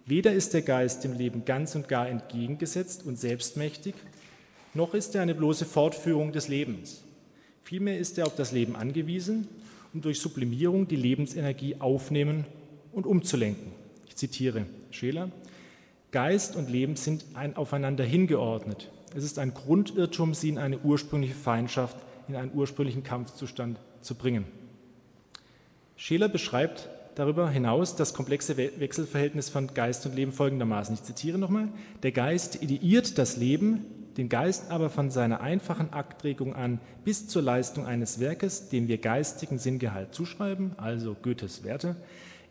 Weder 0.05 0.33
ist 0.33 0.53
der 0.53 0.61
Geist 0.61 1.03
dem 1.03 1.13
Leben 1.13 1.45
ganz 1.45 1.75
und 1.75 1.87
gar 1.87 2.09
entgegengesetzt 2.09 3.05
und 3.05 3.17
selbstmächtig, 3.17 3.95
noch 4.73 4.93
ist 4.93 5.15
er 5.15 5.21
eine 5.21 5.35
bloße 5.35 5.65
Fortführung 5.65 6.33
des 6.33 6.47
Lebens. 6.49 7.03
Vielmehr 7.63 7.97
ist 7.97 8.17
er 8.17 8.25
auf 8.25 8.35
das 8.35 8.51
Leben 8.51 8.75
angewiesen, 8.75 9.47
um 9.93 10.01
durch 10.01 10.19
Sublimierung 10.19 10.87
die 10.87 10.97
Lebensenergie 10.97 11.77
aufnehmen 11.79 12.45
und 12.91 13.05
umzulenken. 13.05 13.71
Ich 14.07 14.17
zitiere 14.17 14.65
Scheler. 14.91 15.31
Geist 16.11 16.55
und 16.55 16.69
Leben 16.69 16.95
sind 16.95 17.23
ein 17.33 17.55
aufeinander 17.55 18.03
hingeordnet. 18.03 18.91
Es 19.15 19.23
ist 19.23 19.39
ein 19.39 19.53
Grundirrtum, 19.53 20.33
sie 20.33 20.49
in 20.49 20.57
eine 20.57 20.79
ursprüngliche 20.79 21.35
Feindschaft, 21.35 21.97
in 22.27 22.35
einen 22.35 22.51
ursprünglichen 22.53 23.03
Kampfzustand 23.03 23.79
zu 24.01 24.15
bringen. 24.15 24.45
Scheler 25.95 26.27
beschreibt 26.29 26.89
darüber 27.15 27.49
hinaus 27.49 27.95
das 27.95 28.13
komplexe 28.13 28.57
Wechselverhältnis 28.57 29.49
von 29.49 29.67
Geist 29.73 30.05
und 30.05 30.15
Leben 30.15 30.31
folgendermaßen. 30.31 30.95
Ich 30.95 31.03
zitiere 31.03 31.37
nochmal. 31.37 31.69
Der 32.01 32.11
Geist 32.11 32.61
ideiert 32.61 33.17
das 33.17 33.37
Leben, 33.37 33.85
den 34.17 34.29
Geist 34.29 34.69
aber 34.69 34.89
von 34.89 35.09
seiner 35.09 35.41
einfachen 35.41 35.91
Aktregung 35.93 36.55
an 36.55 36.79
bis 37.03 37.27
zur 37.27 37.41
Leistung 37.41 37.85
eines 37.85 38.19
Werkes, 38.19 38.69
dem 38.69 38.87
wir 38.87 38.97
geistigen 38.97 39.57
Sinngehalt 39.57 40.13
zuschreiben, 40.13 40.73
also 40.77 41.15
Goethes 41.21 41.63
Werte, 41.63 41.95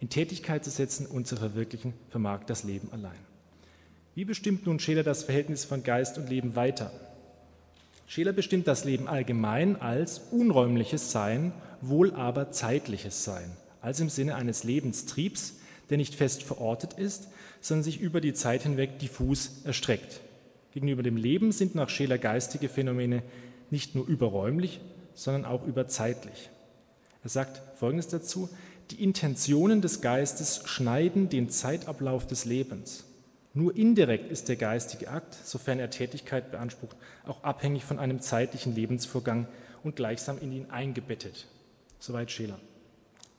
in 0.01 0.09
Tätigkeit 0.09 0.65
zu 0.65 0.71
setzen 0.71 1.07
und 1.07 1.27
zu 1.27 1.37
verwirklichen, 1.37 1.95
vermag 2.11 2.45
das 2.47 2.65
Leben 2.65 2.89
allein. 2.93 3.19
Wie 4.15 4.25
bestimmt 4.25 4.67
nun 4.67 4.79
Scheler 4.79 5.05
das 5.05 5.23
Verhältnis 5.23 5.65
von 5.65 5.85
Geist 5.85 6.19
und 6.19 6.29
Leben 6.29 6.57
weiter? 6.57 6.91
Scheler 8.07 8.33
bestimmt 8.33 8.67
das 8.67 8.85
Leben 8.85 9.09
allgemein 9.09 9.81
als 9.81 10.19
unräumliches 10.33 11.13
Sein, 11.13 11.53
wohl 11.81 12.13
aber 12.13 12.51
zeitliches 12.51 13.25
Sein, 13.25 13.57
also 13.83 14.05
im 14.05 14.09
Sinne 14.09 14.37
eines 14.37 14.65
Lebenstriebs, 14.65 15.57
der 15.91 15.99
nicht 15.99 16.15
fest 16.15 16.43
verortet 16.43 16.95
ist, 16.95 17.29
sondern 17.61 17.85
sich 17.85 18.01
über 18.01 18.21
die 18.21 18.33
Zeit 18.33 18.63
hinweg 18.63 18.99
diffus 18.99 19.63
erstreckt. 19.65 20.21
Gegenüber 20.73 21.03
dem 21.03 21.17
Leben 21.17 21.53
sind 21.53 21.75
nach 21.75 21.91
Scheler 21.91 22.17
geistige 22.17 22.69
Phänomene 22.69 23.23
nicht 23.71 23.95
nur 23.95 24.07
überräumlich, 24.07 24.81
sondern 25.15 25.45
auch 25.45 25.67
überzeitlich. 25.67 26.49
Er 27.23 27.29
sagt 27.29 27.61
Folgendes 27.79 28.09
dazu, 28.09 28.49
die 28.91 29.03
Intentionen 29.03 29.81
des 29.81 30.01
Geistes 30.01 30.63
schneiden 30.65 31.29
den 31.29 31.51
Zeitablauf 31.51 32.27
des 32.27 32.45
Lebens. 32.45 33.05
Nur 33.55 33.77
indirekt 33.77 34.31
ist 34.31 34.49
der 34.49 34.57
geistige 34.57 35.11
Akt, 35.11 35.35
sofern 35.35 35.79
er 35.79 35.91
Tätigkeit 35.91 36.51
beansprucht, 36.51 36.97
auch 37.27 37.45
abhängig 37.45 37.85
von 37.85 37.99
einem 37.99 38.21
zeitlichen 38.21 38.75
Lebensvorgang 38.75 39.47
und 39.85 39.97
gleichsam 39.97 40.39
in 40.39 40.53
ihn 40.53 40.71
eingebettet. 40.71 41.47
Soweit 41.99 42.31
Scheler. 42.31 42.59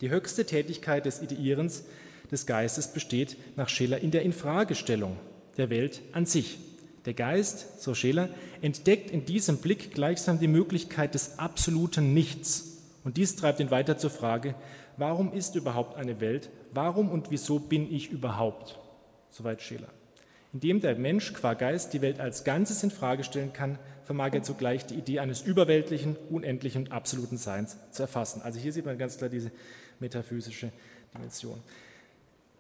Die 0.04 0.10
höchste 0.10 0.44
Tätigkeit 0.46 1.06
des 1.06 1.22
Ideierens 1.22 1.86
des 2.30 2.46
Geistes 2.46 2.90
besteht 2.90 3.38
nach 3.56 3.70
Scheler 3.70 4.00
in 4.00 4.12
der 4.12 4.24
Infragestellung 4.24 5.16
der 5.56 5.70
Welt 5.70 6.02
an 6.12 6.26
sich. 6.26 6.58
Der 7.06 7.14
Geist, 7.14 7.82
so 7.82 7.96
Scheler, 7.96 8.28
entdeckt 8.62 9.12
in 9.12 9.24
diesem 9.24 9.60
Blick 9.60 9.94
gleichsam 9.94 10.40
die 10.40 10.50
Möglichkeit 10.50 11.14
des 11.14 11.40
absoluten 11.40 12.14
Nichts. 12.14 12.82
Und 13.06 13.16
dies 13.16 13.38
treibt 13.38 13.62
ihn 13.62 13.72
weiter 13.72 13.98
zur 13.98 14.10
Frage, 14.10 14.56
warum 14.98 15.32
ist 15.32 15.56
überhaupt 15.56 15.96
eine 15.96 16.20
Welt? 16.20 16.50
Warum 16.74 17.10
und 17.10 17.32
wieso 17.32 17.60
bin 17.60 17.90
ich 17.90 18.12
überhaupt? 18.12 18.78
Soweit 19.30 19.62
Scheler. 19.62 19.88
Indem 20.54 20.82
der 20.82 20.96
Mensch 20.96 21.34
qua 21.34 21.56
Geist 21.56 21.94
die 21.94 22.02
Welt 22.02 22.20
als 22.20 22.44
Ganzes 22.44 22.84
in 22.84 22.92
Frage 22.92 23.24
stellen 23.24 23.54
kann, 23.54 23.80
vermag 24.06 24.34
er 24.34 24.44
zugleich 24.44 24.86
die 24.86 24.96
Idee 24.96 25.20
eines 25.20 25.42
überweltlichen, 25.42 26.16
unendlichen 26.30 26.84
und 26.84 26.92
absoluten 26.92 27.38
Seins 27.38 27.78
zu 27.92 28.04
erfassen. 28.04 28.42
Also 28.44 28.60
hier 28.60 28.72
sieht 28.72 28.86
man 28.86 28.98
ganz 28.98 29.18
klar 29.18 29.30
diese 29.30 29.52
metaphysische 30.00 30.72
Dimension. 31.14 31.60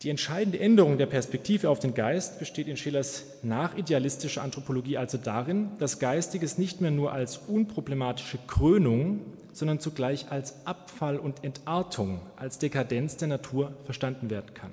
Die 0.01 0.09
entscheidende 0.09 0.59
Änderung 0.59 0.97
der 0.97 1.05
Perspektive 1.05 1.69
auf 1.69 1.79
den 1.79 1.93
Geist 1.93 2.39
besteht 2.39 2.67
in 2.67 2.75
Schillers 2.75 3.23
nachidealistischer 3.41 4.41
Anthropologie 4.41 4.97
also 4.97 5.17
darin, 5.17 5.69
dass 5.79 5.99
Geistiges 5.99 6.57
nicht 6.57 6.81
mehr 6.81 6.91
nur 6.91 7.13
als 7.13 7.37
unproblematische 7.37 8.39
Krönung 8.47 9.21
sondern 9.53 9.79
zugleich 9.79 10.31
als 10.31 10.65
Abfall 10.65 11.17
und 11.17 11.43
Entartung, 11.43 12.19
als 12.35 12.57
Dekadenz 12.57 13.17
der 13.17 13.27
Natur 13.27 13.73
verstanden 13.85 14.29
werden 14.29 14.53
kann. 14.53 14.71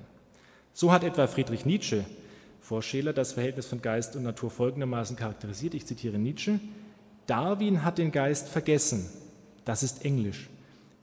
So 0.73 0.91
hat 0.91 1.03
etwa 1.03 1.27
Friedrich 1.27 1.65
Nietzsche 1.65 2.03
vor 2.61 2.81
Scheler 2.81 3.11
das 3.11 3.33
Verhältnis 3.33 3.65
von 3.65 3.81
Geist 3.81 4.15
und 4.15 4.23
Natur 4.23 4.49
folgendermaßen 4.49 5.17
charakterisiert. 5.17 5.73
Ich 5.73 5.85
zitiere 5.85 6.17
Nietzsche. 6.17 6.59
Darwin 7.25 7.83
hat 7.83 7.97
den 7.97 8.11
Geist 8.11 8.47
vergessen. 8.47 9.09
Das 9.65 9.83
ist 9.83 10.05
Englisch. 10.05 10.49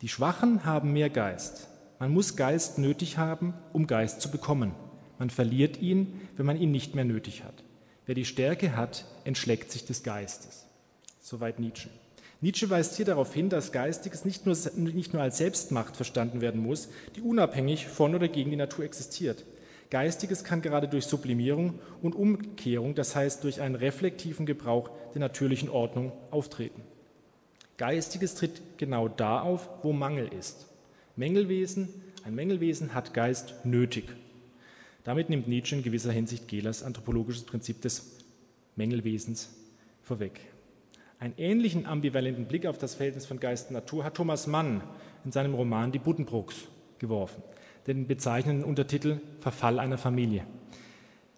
Die 0.00 0.08
Schwachen 0.08 0.64
haben 0.64 0.92
mehr 0.92 1.10
Geist. 1.10 1.68
Man 1.98 2.12
muss 2.12 2.36
Geist 2.36 2.78
nötig 2.78 3.18
haben, 3.18 3.54
um 3.72 3.88
Geist 3.88 4.20
zu 4.20 4.30
bekommen. 4.30 4.72
Man 5.18 5.30
verliert 5.30 5.80
ihn, 5.82 6.20
wenn 6.36 6.46
man 6.46 6.56
ihn 6.56 6.70
nicht 6.70 6.94
mehr 6.94 7.04
nötig 7.04 7.42
hat. 7.42 7.64
Wer 8.06 8.14
die 8.14 8.24
Stärke 8.24 8.76
hat, 8.76 9.04
entschlägt 9.24 9.72
sich 9.72 9.84
des 9.84 10.04
Geistes. 10.04 10.64
Soweit 11.20 11.58
Nietzsche. 11.58 11.90
Nietzsche 12.40 12.70
weist 12.70 12.96
hier 12.96 13.04
darauf 13.04 13.34
hin, 13.34 13.48
dass 13.48 13.72
Geistiges 13.72 14.24
nicht 14.24 14.46
nur, 14.46 14.56
nicht 14.76 15.12
nur 15.12 15.22
als 15.22 15.38
Selbstmacht 15.38 15.96
verstanden 15.96 16.40
werden 16.40 16.62
muss, 16.62 16.88
die 17.16 17.20
unabhängig 17.20 17.88
von 17.88 18.14
oder 18.14 18.28
gegen 18.28 18.50
die 18.50 18.56
Natur 18.56 18.84
existiert. 18.84 19.44
Geistiges 19.90 20.44
kann 20.44 20.60
gerade 20.60 20.88
durch 20.88 21.06
Sublimierung 21.06 21.78
und 22.02 22.14
Umkehrung, 22.14 22.94
das 22.94 23.16
heißt 23.16 23.44
durch 23.44 23.60
einen 23.60 23.74
reflektiven 23.74 24.44
Gebrauch 24.44 24.90
der 25.14 25.20
natürlichen 25.20 25.70
Ordnung, 25.70 26.12
auftreten. 26.30 26.82
Geistiges 27.78 28.34
tritt 28.34 28.60
genau 28.76 29.08
da 29.08 29.40
auf, 29.40 29.68
wo 29.82 29.92
Mangel 29.92 30.28
ist. 30.28 30.66
Mängelwesen, 31.16 31.88
ein 32.24 32.34
Mängelwesen 32.34 32.92
hat 32.92 33.14
Geist 33.14 33.54
nötig. 33.64 34.04
Damit 35.04 35.30
nimmt 35.30 35.48
Nietzsche 35.48 35.76
in 35.76 35.82
gewisser 35.82 36.12
Hinsicht 36.12 36.48
Gehlers 36.48 36.82
anthropologisches 36.82 37.44
Prinzip 37.44 37.80
des 37.80 38.18
Mängelwesens 38.76 39.48
vorweg. 40.02 40.40
Einen 41.20 41.34
ähnlichen 41.36 41.86
ambivalenten 41.86 42.46
Blick 42.46 42.66
auf 42.66 42.78
das 42.78 42.94
Verhältnis 42.94 43.26
von 43.26 43.40
Geist 43.40 43.68
und 43.68 43.74
Natur 43.74 44.04
hat 44.04 44.14
Thomas 44.14 44.46
Mann 44.46 44.82
in 45.24 45.32
seinem 45.32 45.54
Roman 45.54 45.90
Die 45.92 45.98
Buddenbrooks 45.98 46.68
geworfen, 46.98 47.42
den 47.88 48.06
bezeichnenden 48.06 48.64
Untertitel 48.64 49.20
Verfall 49.40 49.78
einer 49.78 49.98
Familie 49.98 50.44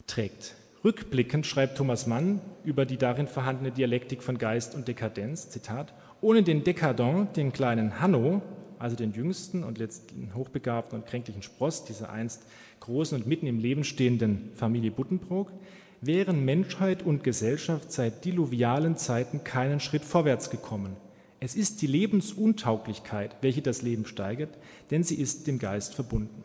trägt. 0.06 0.56
Rückblickend 0.84 1.46
schreibt 1.46 1.78
Thomas 1.78 2.06
Mann 2.06 2.40
über 2.64 2.84
die 2.86 2.96
darin 2.96 3.28
vorhandene 3.28 3.70
Dialektik 3.70 4.22
von 4.22 4.38
Geist 4.38 4.74
und 4.74 4.88
Dekadenz, 4.88 5.50
Zitat, 5.50 5.94
ohne 6.20 6.42
den 6.42 6.64
Dekadent, 6.64 7.36
den 7.36 7.52
kleinen 7.52 8.00
Hanno, 8.00 8.42
also 8.78 8.96
den 8.96 9.12
jüngsten 9.12 9.62
und 9.62 9.78
letzten 9.78 10.34
hochbegabten 10.34 10.98
und 10.98 11.06
kränklichen 11.06 11.42
Spross 11.42 11.84
dieser 11.84 12.10
einst 12.10 12.42
großen 12.80 13.16
und 13.16 13.26
mitten 13.26 13.46
im 13.46 13.58
Leben 13.58 13.84
stehenden 13.84 14.50
Familie 14.54 14.90
Buddenbrook, 14.90 15.52
wären 16.00 16.44
Menschheit 16.44 17.02
und 17.02 17.22
Gesellschaft 17.22 17.92
seit 17.92 18.24
diluvialen 18.24 18.96
Zeiten 18.96 19.44
keinen 19.44 19.80
Schritt 19.80 20.04
vorwärts 20.04 20.50
gekommen. 20.50 20.96
Es 21.42 21.54
ist 21.54 21.80
die 21.80 21.86
Lebensuntauglichkeit, 21.86 23.34
welche 23.40 23.62
das 23.62 23.80
Leben 23.80 24.04
steigert, 24.04 24.50
denn 24.90 25.02
sie 25.02 25.14
ist 25.14 25.46
dem 25.46 25.58
Geist 25.58 25.94
verbunden. 25.94 26.44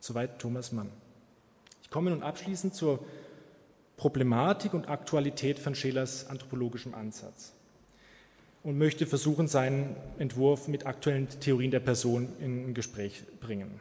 Soweit 0.00 0.40
Thomas 0.40 0.72
Mann. 0.72 0.90
Ich 1.82 1.90
komme 1.90 2.10
nun 2.10 2.24
abschließend 2.24 2.74
zur 2.74 2.98
Problematik 3.96 4.74
und 4.74 4.88
Aktualität 4.88 5.60
von 5.60 5.76
Schelers 5.76 6.26
anthropologischem 6.26 6.92
Ansatz 6.94 7.52
und 8.64 8.76
möchte 8.76 9.06
versuchen, 9.06 9.46
seinen 9.46 9.94
Entwurf 10.18 10.66
mit 10.66 10.86
aktuellen 10.86 11.28
Theorien 11.40 11.70
der 11.70 11.80
Person 11.80 12.28
in 12.40 12.74
Gespräch 12.74 13.22
bringen. 13.40 13.80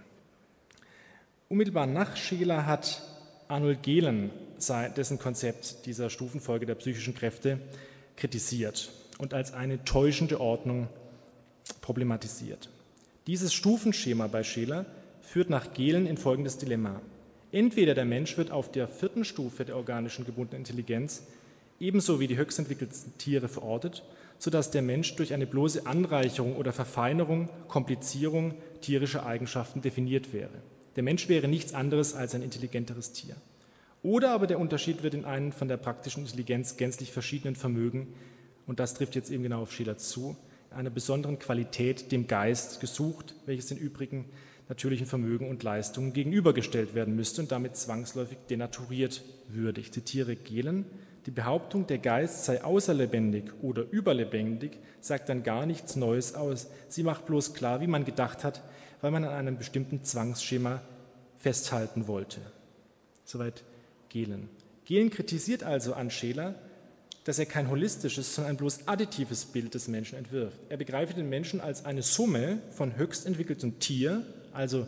Unmittelbar 1.50 1.88
nach 1.88 2.16
Scheler 2.16 2.68
hat 2.68 3.02
Arnold 3.48 3.82
Gehlen 3.82 4.30
dessen 4.96 5.18
Konzept 5.18 5.88
dieser 5.88 6.12
Stufenfolge 6.12 6.68
der 6.68 6.76
psychischen 6.76 7.16
Kräfte 7.16 7.60
kritisiert 8.16 8.92
und 9.18 9.34
als 9.34 9.54
eine 9.54 9.84
täuschende 9.84 10.40
Ordnung 10.40 10.88
problematisiert. 11.82 12.70
Dieses 13.28 13.54
Stufenschema 13.54 14.28
bei 14.28 14.44
Scheler 14.44 14.86
führt 15.22 15.50
nach 15.50 15.74
Gehlen 15.74 16.06
in 16.06 16.18
folgendes 16.18 16.58
Dilemma. 16.58 17.02
Entweder 17.52 17.94
der 17.96 18.06
Mensch 18.06 18.38
wird 18.38 18.52
auf 18.52 18.72
der 18.72 18.88
vierten 18.88 19.26
Stufe 19.26 19.66
der 19.66 19.78
organischen 19.78 20.26
gebundenen 20.26 20.62
Intelligenz 20.62 21.24
ebenso 21.80 22.20
wie 22.20 22.28
die 22.28 22.38
höchstentwickelten 22.38 23.18
Tiere 23.18 23.48
verortet, 23.48 24.04
sodass 24.38 24.72
der 24.72 24.82
Mensch 24.82 25.16
durch 25.16 25.34
eine 25.34 25.48
bloße 25.48 25.86
Anreicherung 25.86 26.56
oder 26.56 26.74
Verfeinerung, 26.74 27.50
Komplizierung 27.68 28.54
tierischer 28.82 29.26
Eigenschaften 29.26 29.82
definiert 29.82 30.34
wäre. 30.34 30.62
Der 30.96 31.04
Mensch 31.04 31.28
wäre 31.28 31.48
nichts 31.48 31.74
anderes 31.74 32.14
als 32.14 32.36
ein 32.36 32.42
intelligenteres 32.42 33.12
Tier. 33.12 33.36
Oder 34.04 34.32
aber 34.32 34.48
der 34.48 34.60
Unterschied 34.60 35.04
wird 35.04 35.14
in 35.14 35.26
einen 35.26 35.52
von 35.52 35.68
der 35.68 35.78
praktischen 35.78 36.24
Intelligenz 36.24 36.78
gänzlich 36.78 37.12
verschiedenen 37.12 37.56
Vermögen, 37.56 38.14
und 38.68 38.80
das 38.80 38.94
trifft 38.94 39.16
jetzt 39.16 39.32
eben 39.32 39.44
genau 39.44 39.62
auf 39.62 39.72
Schiller 39.72 39.98
zu, 39.98 40.36
einer 40.72 40.90
besonderen 40.90 41.40
Qualität 41.40 42.12
dem 42.12 42.28
Geist 42.28 42.80
gesucht, 42.80 43.36
welches 43.46 43.68
den 43.68 43.78
übrigen 43.78 44.26
natürlichen 44.68 45.06
Vermögen 45.06 45.50
und 45.50 45.64
Leistungen 45.64 46.14
gegenübergestellt 46.14 46.96
werden 46.96 47.16
müsste 47.16 47.42
und 47.42 47.52
damit 47.52 47.76
zwangsläufig 47.76 48.38
denaturiert 48.50 49.24
würde. 49.48 49.82
Ich 49.82 49.92
zitiere 49.92 50.36
Gehlen. 50.36 50.86
Die 51.28 51.32
Behauptung, 51.32 51.88
der 51.88 51.98
Geist 51.98 52.46
sei 52.46 52.64
außerlebendig 52.64 53.46
oder 53.62 53.84
überlebendig, 53.90 54.78
sagt 55.02 55.30
dann 55.30 55.44
gar 55.44 55.66
nichts 55.66 55.96
Neues 55.96 56.36
aus. 56.36 56.68
Sie 56.88 57.04
macht 57.04 57.26
bloß 57.26 57.54
klar, 57.54 57.82
wie 57.82 57.88
man 57.88 58.06
gedacht 58.06 58.44
hat, 58.44 58.64
weil 59.02 59.12
man 59.12 59.24
an 59.24 59.34
einem 59.34 59.58
bestimmten 59.58 60.04
Zwangsschema 60.04 60.82
festhalten 61.38 62.08
wollte. 62.08 62.42
Soweit 63.24 63.64
Gehlen. 64.10 64.50
Gehlen 64.86 65.10
kritisiert 65.10 65.64
also 65.64 65.94
an 65.94 66.12
Scheler, 66.12 66.56
dass 67.26 67.40
er 67.40 67.48
kein 67.48 67.70
holistisches, 67.70 68.34
sondern 68.36 68.54
ein 68.54 68.58
bloß 68.58 68.88
additives 68.88 69.46
Bild 69.46 69.74
des 69.74 69.88
Menschen 69.88 70.18
entwirft. 70.18 70.60
Er 70.70 70.78
begreife 70.78 71.14
den 71.14 71.28
Menschen 71.28 71.60
als 71.60 71.84
eine 71.84 72.04
Summe 72.04 72.60
von 72.72 72.96
höchst 72.96 73.26
entwickeltem 73.26 73.80
Tier, 73.80 74.24
also 74.54 74.88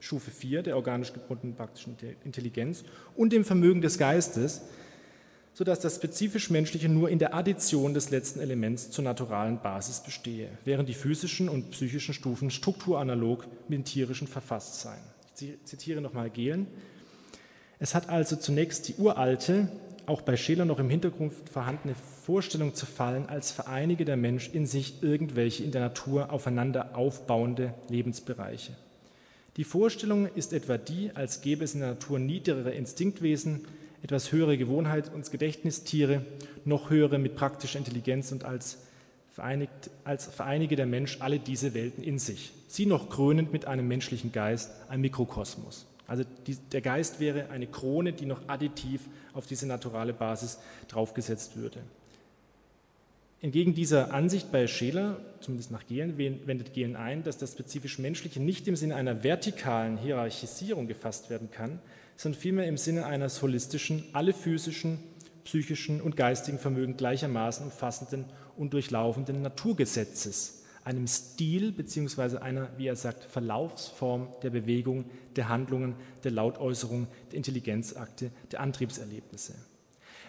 Stufe 0.00 0.30
4 0.30 0.62
der 0.62 0.76
organisch 0.76 1.12
gebundenen 1.12 1.56
praktischen 1.56 1.96
Intelligenz 2.24 2.84
und 3.14 3.32
dem 3.32 3.44
Vermögen 3.44 3.80
des 3.80 3.98
Geistes, 3.98 4.62
sodass 5.54 5.80
das 5.80 5.96
spezifisch 5.96 6.50
Menschliche 6.50 6.88
nur 6.88 7.08
in 7.08 7.20
der 7.20 7.34
Addition 7.34 7.94
des 7.94 8.10
letzten 8.10 8.40
Elements 8.40 8.90
zur 8.90 9.04
naturalen 9.04 9.62
Basis 9.62 10.00
bestehe, 10.00 10.50
während 10.64 10.88
die 10.88 10.94
physischen 10.94 11.48
und 11.48 11.70
psychischen 11.70 12.14
Stufen 12.14 12.50
strukturanalog 12.50 13.46
mit 13.68 13.78
den 13.78 13.84
tierischen 13.84 14.26
verfasst 14.26 14.80
seien. 14.80 15.02
Ich 15.40 15.64
zitiere 15.64 16.00
nochmal 16.00 16.30
Gehlen. 16.30 16.66
Es 17.78 17.94
hat 17.94 18.08
also 18.08 18.36
zunächst 18.36 18.88
die 18.88 18.96
uralte, 18.96 19.68
auch 20.06 20.22
bei 20.22 20.36
Scheler 20.36 20.64
noch 20.64 20.78
im 20.78 20.90
Hintergrund 20.90 21.32
vorhandene 21.52 21.94
Vorstellung 22.24 22.74
zu 22.74 22.86
fallen, 22.86 23.28
als 23.28 23.50
vereinige 23.50 24.04
der 24.04 24.16
Mensch 24.16 24.50
in 24.52 24.66
sich 24.66 25.02
irgendwelche 25.02 25.64
in 25.64 25.72
der 25.72 25.80
Natur 25.80 26.32
aufeinander 26.32 26.96
aufbauende 26.96 27.74
Lebensbereiche. 27.88 28.72
Die 29.56 29.64
Vorstellung 29.64 30.28
ist 30.34 30.52
etwa 30.52 30.76
die, 30.76 31.10
als 31.14 31.40
gäbe 31.40 31.64
es 31.64 31.74
in 31.74 31.80
der 31.80 31.90
Natur 31.90 32.18
niedrigere 32.18 32.72
Instinktwesen, 32.72 33.66
etwas 34.02 34.30
höhere 34.30 34.58
Gewohnheit 34.58 35.12
und 35.14 35.30
Gedächtnistiere, 35.30 36.24
noch 36.64 36.90
höhere 36.90 37.18
mit 37.18 37.36
praktischer 37.36 37.78
Intelligenz 37.78 38.32
und 38.32 38.44
als, 38.44 38.78
vereinigt, 39.32 39.90
als 40.04 40.26
vereinige 40.26 40.76
der 40.76 40.86
Mensch 40.86 41.18
alle 41.20 41.38
diese 41.38 41.74
Welten 41.74 42.04
in 42.04 42.18
sich. 42.18 42.52
Sie 42.68 42.86
noch 42.86 43.08
krönend 43.08 43.52
mit 43.52 43.64
einem 43.66 43.88
menschlichen 43.88 44.32
Geist, 44.32 44.70
ein 44.88 45.00
Mikrokosmos. 45.00 45.86
Also 46.06 46.24
die, 46.46 46.56
der 46.72 46.80
Geist 46.80 47.20
wäre 47.20 47.50
eine 47.50 47.66
Krone, 47.66 48.12
die 48.12 48.26
noch 48.26 48.48
additiv 48.48 49.02
auf 49.34 49.46
diese 49.46 49.66
naturale 49.66 50.12
Basis 50.12 50.58
draufgesetzt 50.88 51.56
würde. 51.56 51.80
Entgegen 53.42 53.74
dieser 53.74 54.14
Ansicht 54.14 54.50
bei 54.50 54.66
Scheler, 54.66 55.20
zumindest 55.40 55.70
nach 55.70 55.86
Gehlen, 55.86 56.16
wendet 56.18 56.72
Gehlen 56.72 56.96
ein, 56.96 57.22
dass 57.22 57.36
das 57.36 57.52
spezifisch 57.52 57.98
Menschliche 57.98 58.40
nicht 58.40 58.66
im 58.66 58.76
Sinne 58.76 58.96
einer 58.96 59.24
vertikalen 59.24 59.98
Hierarchisierung 59.98 60.86
gefasst 60.86 61.28
werden 61.28 61.50
kann, 61.50 61.78
sondern 62.16 62.40
vielmehr 62.40 62.66
im 62.66 62.78
Sinne 62.78 63.04
eines 63.04 63.42
holistischen, 63.42 64.04
alle 64.14 64.32
physischen, 64.32 64.98
psychischen 65.44 66.00
und 66.00 66.16
geistigen 66.16 66.58
Vermögen 66.58 66.96
gleichermaßen 66.96 67.66
umfassenden 67.66 68.24
und 68.56 68.72
durchlaufenden 68.72 69.42
Naturgesetzes 69.42 70.55
einem 70.86 71.08
Stil 71.08 71.72
beziehungsweise 71.72 72.42
einer, 72.42 72.70
wie 72.76 72.86
er 72.86 72.94
sagt, 72.94 73.24
Verlaufsform 73.24 74.28
der 74.44 74.50
Bewegung, 74.50 75.10
der 75.34 75.48
Handlungen, 75.48 75.96
der 76.22 76.30
Lautäußerung, 76.30 77.08
der 77.32 77.38
Intelligenzakte, 77.38 78.30
der 78.52 78.60
Antriebserlebnisse. 78.60 79.54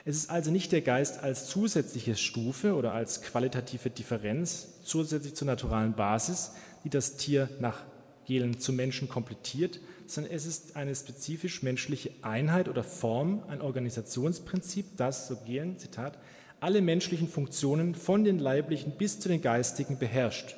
Es 0.04 0.16
ist 0.16 0.32
also 0.32 0.50
nicht 0.50 0.72
der 0.72 0.82
Geist 0.82 1.22
als 1.22 1.48
zusätzliche 1.48 2.16
Stufe 2.16 2.74
oder 2.74 2.94
als 2.94 3.22
qualitative 3.22 3.92
Differenz 3.92 4.82
zusätzlich 4.84 5.36
zur 5.36 5.46
naturalen 5.46 5.94
Basis, 5.94 6.54
die 6.84 6.90
das 6.90 7.18
Tier 7.18 7.50
nach 7.60 7.84
Gehlen 8.26 8.60
zum 8.60 8.78
Menschen 8.78 9.08
komplettiert, 9.08 9.80
sondern 10.08 10.34
es 10.34 10.48
ist 10.48 10.76
eine 10.76 10.96
spezifisch 10.96 11.62
menschliche 11.62 12.12
Einheit 12.24 12.68
oder 12.68 12.84
Form, 12.84 13.44
ein 13.48 13.62
Organisationsprinzip, 13.62 14.98
das, 14.98 15.28
so 15.28 15.36
Gehlen, 15.46 15.78
Zitat, 15.78 16.18
alle 16.60 16.82
menschlichen 16.82 17.28
Funktionen 17.28 17.96
von 17.96 18.24
den 18.24 18.40
leiblichen 18.40 18.92
bis 18.94 19.20
zu 19.20 19.30
den 19.30 19.42
geistigen 19.42 19.98
beherrscht. 19.98 20.56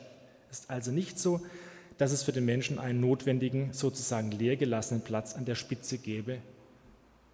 Es 0.52 0.60
ist 0.60 0.70
also 0.70 0.92
nicht 0.92 1.20
so, 1.20 1.42
dass 1.98 2.12
es 2.12 2.24
für 2.24 2.32
den 2.32 2.46
Menschen 2.46 2.80
einen 2.80 3.02
notwendigen, 3.02 3.74
sozusagen 3.74 4.32
leer 4.32 4.56
gelassenen 4.56 5.04
Platz 5.04 5.36
an 5.36 5.46
der 5.46 5.56
Spitze 5.56 5.98
gäbe, 5.98 6.38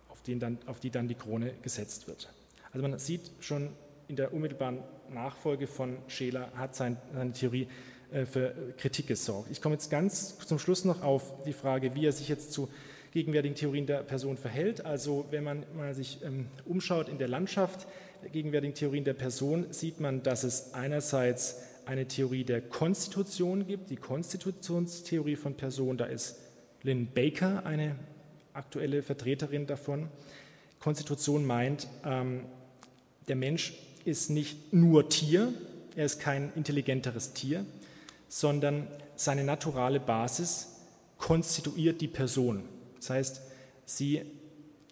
auf, 0.09 0.21
dann, 0.25 0.57
auf 0.65 0.79
die 0.79 0.89
dann 0.89 1.07
die 1.07 1.15
Krone 1.15 1.53
gesetzt 1.61 2.07
wird. 2.07 2.33
Also 2.73 2.87
man 2.87 2.97
sieht 2.97 3.31
schon 3.39 3.69
in 4.07 4.15
der 4.15 4.33
unmittelbaren 4.33 4.79
Nachfolge 5.13 5.67
von 5.67 5.97
Scheler 6.07 6.51
hat 6.55 6.75
seine 6.75 6.97
Theorie 7.33 7.67
äh, 8.11 8.25
für 8.25 8.53
Kritik 8.77 9.07
gesorgt. 9.07 9.49
Ich 9.51 9.61
komme 9.61 9.75
jetzt 9.75 9.89
ganz 9.89 10.37
zum 10.39 10.59
Schluss 10.59 10.85
noch 10.85 11.01
auf 11.01 11.43
die 11.43 11.53
Frage, 11.53 11.95
wie 11.95 12.05
er 12.05 12.11
sich 12.11 12.27
jetzt 12.27 12.51
zu 12.51 12.69
gegenwärtigen 13.15 13.55
Theorien 13.55 13.85
der 13.87 14.03
Person 14.03 14.35
verhält. 14.35 14.85
Also 14.85 15.25
wenn 15.31 15.45
man 15.45 15.63
mal 15.73 15.93
sich 15.93 16.19
ähm, 16.21 16.47
umschaut 16.65 17.07
in 17.07 17.17
der 17.17 17.29
Landschaft, 17.29 17.87
gegenwärtigen 18.33 18.75
Theorien 18.75 19.05
der 19.05 19.13
Person 19.13 19.67
sieht 19.71 20.01
man, 20.01 20.21
dass 20.21 20.43
es 20.43 20.73
einerseits 20.73 21.61
eine 21.85 22.09
Theorie 22.09 22.43
der 22.43 22.59
Konstitution 22.59 23.67
gibt, 23.67 23.89
die 23.89 23.95
Konstitutionstheorie 23.95 25.37
von 25.37 25.55
Person, 25.55 25.97
da 25.97 26.05
ist 26.05 26.35
Lynn 26.83 27.07
Baker 27.07 27.65
eine 27.65 27.95
aktuelle 28.51 29.01
Vertreterin 29.01 29.65
davon. 29.65 30.09
Konstitution 30.79 31.45
meint, 31.45 31.87
ähm, 32.05 32.41
der 33.29 33.37
Mensch 33.37 33.75
ist 34.03 34.29
nicht 34.29 34.73
nur 34.73 35.07
Tier, 35.07 35.53
er 35.95 36.03
ist 36.05 36.19
kein 36.19 36.51
intelligenteres 36.57 37.31
Tier, 37.31 37.65
sondern 38.27 38.87
seine 39.15 39.45
naturale 39.45 40.01
Basis 40.01 40.81
konstituiert 41.17 42.01
die 42.01 42.09
Person. 42.09 42.74
Das 43.05 43.11
heißt, 43.11 43.41
sie 43.85 44.23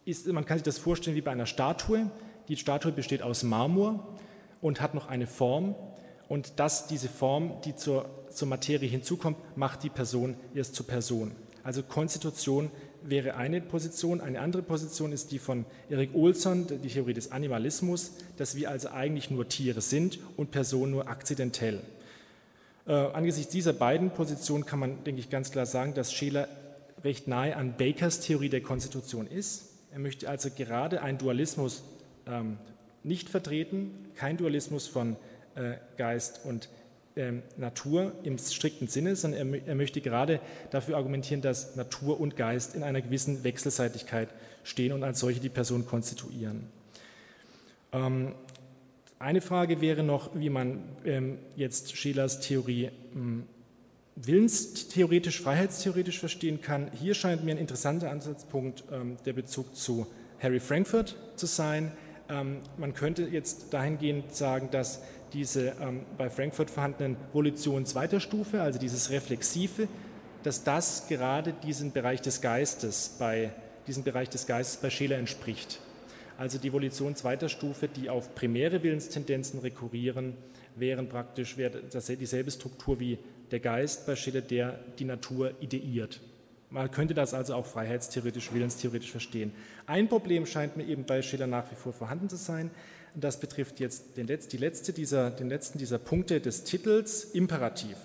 ist, 0.06 0.28
man 0.28 0.46
kann 0.46 0.60
sich 0.60 0.64
das 0.64 0.78
vorstellen 0.78 1.16
wie 1.16 1.22
bei 1.22 1.32
einer 1.32 1.48
Statue. 1.48 2.12
Die 2.48 2.58
Statue 2.58 2.92
besteht 2.92 3.24
aus 3.24 3.42
Marmor 3.42 4.08
und 4.62 4.82
hat 4.82 4.94
noch 4.94 5.08
eine 5.08 5.26
Form. 5.26 5.74
Und 6.30 6.60
dass 6.60 6.86
diese 6.86 7.10
Form, 7.10 7.60
die 7.66 7.76
zur, 7.76 8.08
zur 8.30 8.48
Materie 8.48 8.88
hinzukommt, 8.88 9.38
macht 9.58 9.82
die 9.82 9.90
Person 9.90 10.36
erst 10.54 10.76
zur 10.76 10.86
Person. 10.86 11.32
Also 11.64 11.82
Konstitution 11.82 12.70
wäre 13.02 13.34
eine 13.34 13.62
Position. 13.62 14.22
Eine 14.22 14.42
andere 14.42 14.62
Position 14.62 15.12
ist 15.12 15.32
die 15.32 15.40
von 15.40 15.66
Erik 15.90 16.14
Olsson, 16.14 16.68
die 16.68 16.90
Theorie 16.90 17.16
des 17.16 17.32
Animalismus, 17.32 18.12
dass 18.38 18.56
wir 18.56 18.70
also 18.70 18.90
eigentlich 18.90 19.32
nur 19.32 19.48
Tiere 19.48 19.82
sind 19.82 20.20
und 20.38 20.52
Personen 20.52 20.92
nur 20.92 21.08
akzidentell. 21.08 21.82
Äh, 22.86 22.94
angesichts 22.94 23.52
dieser 23.52 23.74
beiden 23.74 24.12
Positionen 24.12 24.68
kann 24.68 24.78
man, 24.78 25.04
denke 25.04 25.20
ich, 25.20 25.32
ganz 25.32 25.50
klar 25.50 25.66
sagen, 25.66 25.96
dass 25.96 26.14
Scheler 26.14 26.48
recht 27.04 27.28
nahe 27.28 27.56
an 27.56 27.76
Bakers 27.78 28.20
Theorie 28.20 28.50
der 28.50 28.62
Konstitution 28.62 29.28
ist. 29.28 29.70
Er 29.92 30.00
möchte 30.00 30.30
also 30.30 30.50
gerade 30.50 31.02
einen 31.02 31.18
Dualismus 31.18 31.84
ähm, 32.28 32.58
nicht 33.04 33.30
vertreten, 33.30 33.92
kein 34.16 34.38
Dualismus 34.38 34.88
von 34.88 35.16
äh, 35.56 35.76
Geist 35.98 36.42
und 36.46 36.70
ähm, 37.16 37.44
Natur 37.58 38.14
im 38.24 38.38
strikten 38.38 38.88
Sinne, 38.88 39.16
sondern 39.16 39.54
er, 39.54 39.68
er, 39.68 39.76
möchte 39.76 40.02
gerade 40.02 40.40
dafür 40.72 40.98
argumentieren, 40.98 41.42
dass 41.42 41.76
Natur 41.76 42.20
und 42.20 42.38
Geist 42.38 42.76
in 42.76 42.82
einer 42.84 43.02
gewissen 43.02 43.44
Wechselseitigkeit 43.44 44.30
stehen 44.64 44.94
und 44.94 45.04
als 45.04 45.20
solche 45.20 45.40
die 45.40 45.50
Person 45.50 45.86
konstituieren. 45.86 46.64
Ähm, 47.92 48.34
eine 49.20 49.42
Frage 49.42 49.80
wäre 49.80 50.04
noch, 50.04 50.32
wie 50.34 50.50
man 50.50 50.84
ähm, 51.06 51.38
jetzt 51.56 51.96
Schelers 51.96 52.40
Theorie 52.40 52.90
hm, 53.14 53.44
willenstheoretisch, 54.16 55.42
freiheitstheoretisch 55.42 56.20
verstehen 56.20 56.62
kann. 56.62 56.92
Hier 56.94 57.14
scheint 57.14 57.44
mir 57.44 57.52
ein 57.52 57.58
interessanter 57.58 58.12
Ansatzpunkt 58.12 58.84
ähm, 58.92 59.18
der 59.26 59.34
Bezug 59.34 59.76
zu 59.76 60.08
Harry 60.40 60.60
Frankfurt 60.60 61.16
zu 61.36 61.46
sein. 61.46 61.92
Ähm, 62.30 62.58
man 62.78 62.94
könnte 62.94 63.24
jetzt 63.24 63.74
dahingehend 63.74 64.36
sagen, 64.36 64.70
dass 64.72 65.02
diese 65.34 65.74
ähm, 65.82 66.02
bei 66.18 66.30
Frankfurt 66.30 66.70
vorhandenen 66.70 67.18
Volition 67.32 67.86
zweiter 67.86 68.20
Stufe, 68.20 68.62
also 68.62 68.78
dieses 68.78 69.10
Reflexive, 69.10 69.88
dass 70.44 70.64
das 70.64 71.08
gerade 71.08 71.54
diesem 71.54 71.92
Bereich 71.92 72.22
des 72.22 72.42
Geistes 72.42 73.16
bei 73.18 73.52
diesem 73.88 74.04
Bereich 74.04 74.30
des 74.30 74.46
Geistes 74.46 74.78
bei 74.78 74.90
Scheler 74.90 75.18
entspricht. 75.18 75.80
Also 76.38 76.58
die 76.58 76.74
Volition 76.74 77.16
zweiter 77.16 77.50
Stufe, 77.50 77.88
die 77.88 78.10
auf 78.10 78.34
primäre 78.36 78.84
Willenstendenzen 78.84 79.60
rekurrieren, 79.60 80.36
wären 80.76 81.08
praktisch 81.08 81.56
dieselbe 81.56 82.52
Struktur 82.52 83.00
wie 83.00 83.20
der 83.54 83.60
Geist 83.60 84.08
bei 84.08 84.16
Schiller, 84.16 84.42
der 84.42 84.80
die 84.98 85.06
Natur 85.06 85.54
ideiert. 85.62 86.20
Man 86.72 86.90
könnte 86.90 87.14
das 87.14 87.36
also 87.36 87.54
auch 87.54 87.68
freiheitstheoretisch, 87.68 88.52
willenstheoretisch 88.52 89.12
verstehen. 89.12 89.54
Ein 89.86 90.10
Problem 90.10 90.48
scheint 90.48 90.76
mir 90.76 90.86
eben 90.86 91.06
bei 91.06 91.22
Schiller 91.22 91.46
nach 91.46 91.70
wie 91.70 91.76
vor 91.76 91.94
vorhanden 91.94 92.30
zu 92.30 92.36
sein. 92.36 92.72
Das 93.14 93.40
betrifft 93.40 93.80
jetzt 93.80 94.18
den, 94.18 94.26
Letz-, 94.26 94.48
die 94.48 94.58
letzte 94.58 94.92
dieser, 94.92 95.30
den 95.30 95.50
letzten 95.50 95.78
dieser 95.78 96.00
Punkte 96.00 96.42
des 96.42 96.64
Titels, 96.64 97.26
Imperativ. 97.26 97.96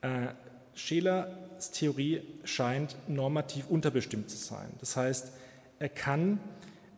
Äh, 0.00 0.28
Schelers 0.74 1.70
Theorie 1.72 2.22
scheint 2.44 2.96
normativ 3.08 3.68
unterbestimmt 3.68 4.30
zu 4.30 4.38
sein. 4.38 4.72
Das 4.80 4.96
heißt, 4.96 5.32
er 5.80 5.90
kann 5.90 6.40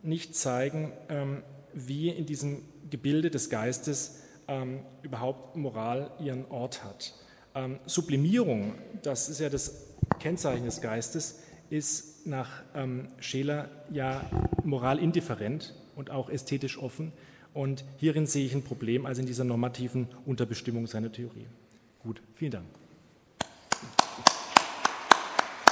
nicht 0.01 0.33
zeigen, 0.33 0.93
ähm, 1.09 1.43
wie 1.73 2.07
in 2.07 2.25
diesem 2.25 2.63
Gebilde 2.89 3.29
des 3.29 3.49
Geistes 3.49 4.21
ähm, 4.47 4.79
überhaupt 5.01 5.57
Moral 5.57 6.11
ihren 6.21 6.45
Ort 6.45 6.85
hat. 6.85 7.15
Ähm, 7.55 7.79
Sublimierung, 7.85 8.75
das 9.01 9.29
ist 9.29 9.39
ja 9.39 9.49
das 9.49 9.87
Kennzeichen 10.19 10.65
des 10.65 10.81
Geistes, 10.81 11.39
ist 11.69 12.27
nach 12.27 12.63
ähm, 12.75 13.07
Scheler 13.19 13.69
ja 13.91 14.29
moralindifferent 14.63 15.73
und 15.95 16.11
auch 16.11 16.29
ästhetisch 16.29 16.77
offen. 16.77 17.13
Und 17.53 17.85
hierin 17.97 18.25
sehe 18.25 18.45
ich 18.45 18.53
ein 18.53 18.63
Problem, 18.63 19.05
also 19.05 19.21
in 19.21 19.27
dieser 19.27 19.45
normativen 19.45 20.07
Unterbestimmung 20.25 20.87
seiner 20.87 21.11
Theorie. 21.11 21.47
Gut, 21.99 22.21
vielen 22.35 22.51
Dank. 22.51 22.84